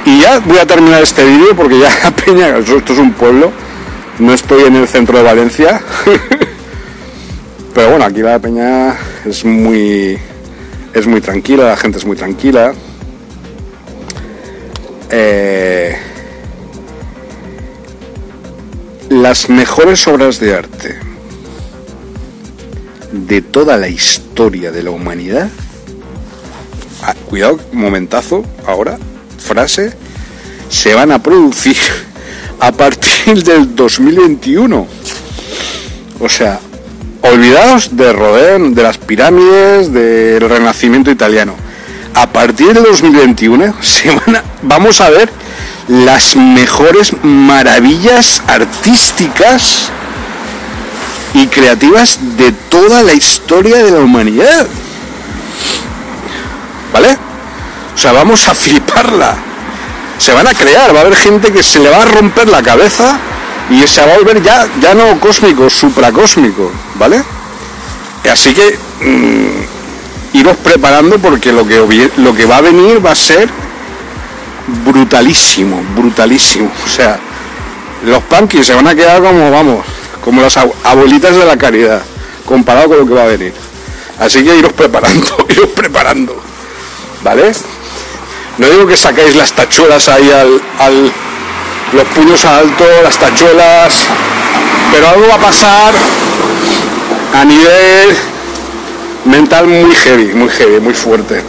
[0.06, 3.52] Y ya voy a terminar este vídeo porque ya Peña, esto es un pueblo,
[4.20, 5.82] no estoy en el centro de Valencia,
[7.74, 8.96] pero bueno, aquí la Peña
[9.26, 10.20] es muy,
[10.94, 12.74] es muy tranquila, la gente es muy tranquila.
[15.10, 15.98] Eh,
[19.10, 21.00] las mejores obras de arte
[23.12, 25.50] de toda la historia de la humanidad.
[27.02, 28.98] Ah, cuidado, momentazo, ahora,
[29.46, 29.94] frase,
[30.70, 31.78] se van a producir
[32.60, 34.88] a partir del 2021.
[36.20, 36.60] O sea,
[37.22, 41.66] olvidados de Rodin, de las pirámides, del Renacimiento italiano
[42.16, 43.74] a partir de 2021
[44.64, 45.30] vamos a ver
[45.90, 49.90] las mejores maravillas artísticas
[51.34, 54.66] y creativas de toda la historia de la humanidad.
[56.94, 57.18] ¿Vale?
[57.96, 59.36] O sea, vamos a fliparla.
[60.18, 62.62] Se van a crear, va a haber gente que se le va a romper la
[62.62, 63.18] cabeza
[63.70, 67.24] y se va a volver ya, ya no cósmico, supracósmico, ¿vale?
[68.32, 73.16] Así que mm, iros preparando porque lo que, lo que va a venir va a
[73.16, 73.50] ser
[74.84, 76.72] brutalísimo, brutalísimo.
[76.84, 77.20] O sea,
[78.06, 79.86] los punkies se van a quedar como, vamos,
[80.24, 82.02] como las abuelitas de la caridad,
[82.46, 83.54] comparado con lo que va a venir.
[84.20, 86.42] Así que iros preparando, iros preparando.
[87.24, 87.52] ¿Vale?
[88.58, 91.12] No digo que saquéis las tachuelas ahí al, al
[91.92, 93.94] los puños alto, las tachuelas,
[94.92, 95.94] pero algo va a pasar
[97.34, 98.16] a nivel
[99.26, 101.42] mental muy heavy, muy heavy, muy fuerte.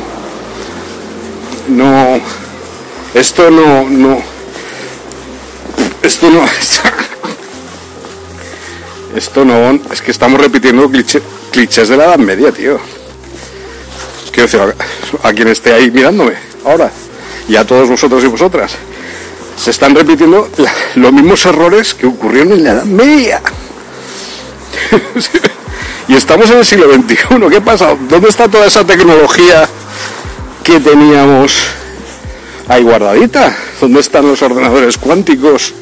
[1.68, 2.20] No,
[3.14, 4.18] esto no, no,
[6.02, 6.44] esto no,
[9.16, 10.90] esto no, es que estamos repitiendo
[11.50, 12.78] clichés de la Edad Media, tío.
[14.32, 14.60] Quiero decir,
[15.22, 16.90] a, quien esté ahí mirándome ahora,
[17.48, 18.72] y a todos vosotros y vosotras,
[19.56, 20.50] se están repitiendo
[20.96, 23.40] los mismos errores que ocurrieron en la Edad Media.
[26.08, 27.16] Y estamos en el siglo XXI.
[27.50, 27.96] ¿Qué pasa?
[28.08, 29.68] ¿Dónde está toda esa tecnología
[30.62, 31.52] que teníamos
[32.68, 33.56] ahí guardadita.
[33.80, 35.74] ¿Dónde están los ordenadores cuánticos?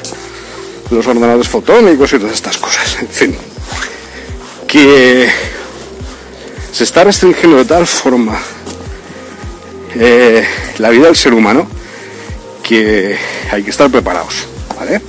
[0.91, 2.97] Los ordenadores fotónicos y todas estas cosas.
[3.01, 3.35] En fin.
[4.67, 5.29] Que
[6.71, 8.37] se está restringiendo de tal forma
[9.97, 10.45] eh,
[10.77, 11.67] la vida del ser humano
[12.63, 13.17] que
[13.51, 14.45] hay que estar preparados,
[14.77, 15.01] ¿vale?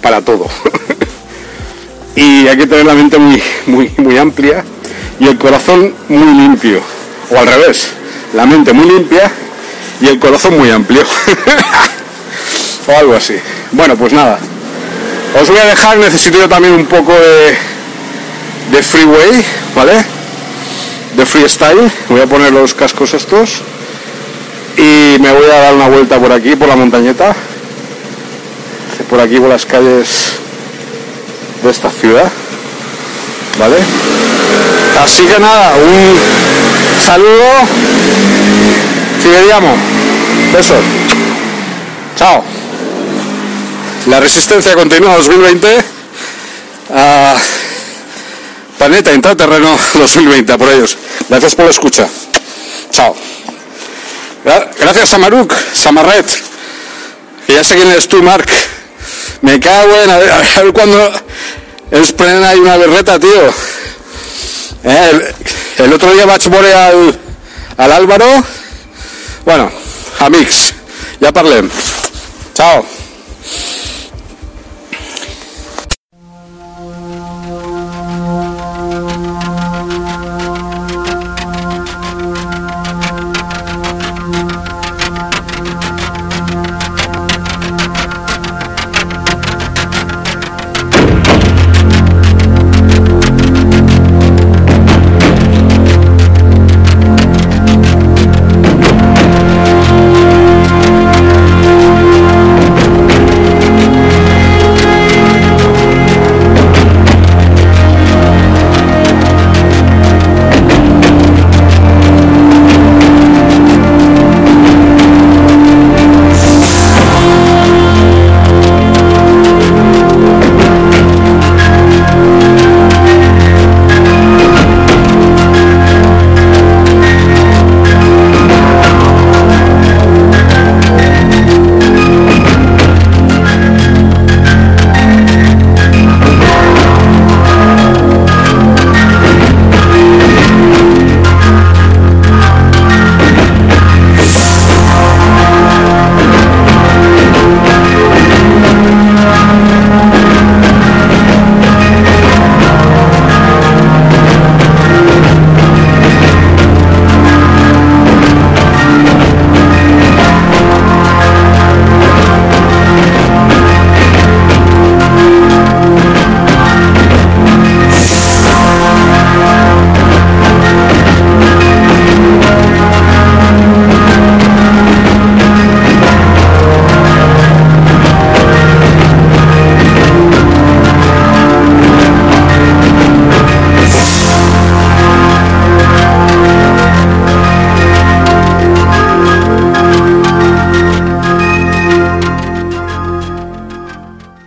[0.00, 0.48] Para todo.
[2.16, 4.64] y hay que tener la mente muy, muy, muy amplia
[5.20, 6.80] y el corazón muy limpio.
[7.30, 7.88] O al revés,
[8.34, 9.30] la mente muy limpia
[10.00, 11.02] y el corazón muy amplio.
[12.88, 13.34] o algo así.
[13.72, 14.38] Bueno, pues nada.
[15.40, 17.56] Os voy a dejar, necesito yo también un poco de,
[18.76, 19.44] de freeway,
[19.74, 20.13] ¿vale?
[21.16, 21.90] De freestyle.
[22.08, 23.62] Voy a poner los cascos estos.
[24.76, 27.34] Y me voy a dar una vuelta por aquí, por la montañeta.
[29.08, 30.32] Por aquí, por las calles
[31.62, 32.30] de esta ciudad.
[33.58, 33.76] ¿Vale?
[35.02, 37.44] Así que nada, un saludo.
[39.22, 39.78] Sigamos.
[40.52, 40.84] Besos.
[42.16, 42.42] Chao.
[44.06, 45.68] La resistencia continúa 2020.
[46.90, 47.63] Uh,
[48.86, 50.96] planeta intraterreno 2020 por ellos.
[51.28, 52.06] Gracias por la escucha.
[52.90, 53.16] Chao.
[54.78, 56.26] Gracias a Maruk, Samarret.
[57.46, 58.46] Que ya sé quién eres tú, Mark.
[59.40, 61.12] Me cago en a ver, a ver cuando
[61.90, 63.48] es plena hay una berreta, tío.
[64.84, 65.34] Eh,
[65.78, 67.18] el, otro día vaig al,
[67.78, 68.44] al Álvaro.
[69.46, 69.70] Bueno,
[70.18, 70.74] amics,
[71.20, 71.70] ya parlem.
[72.52, 72.93] Chao.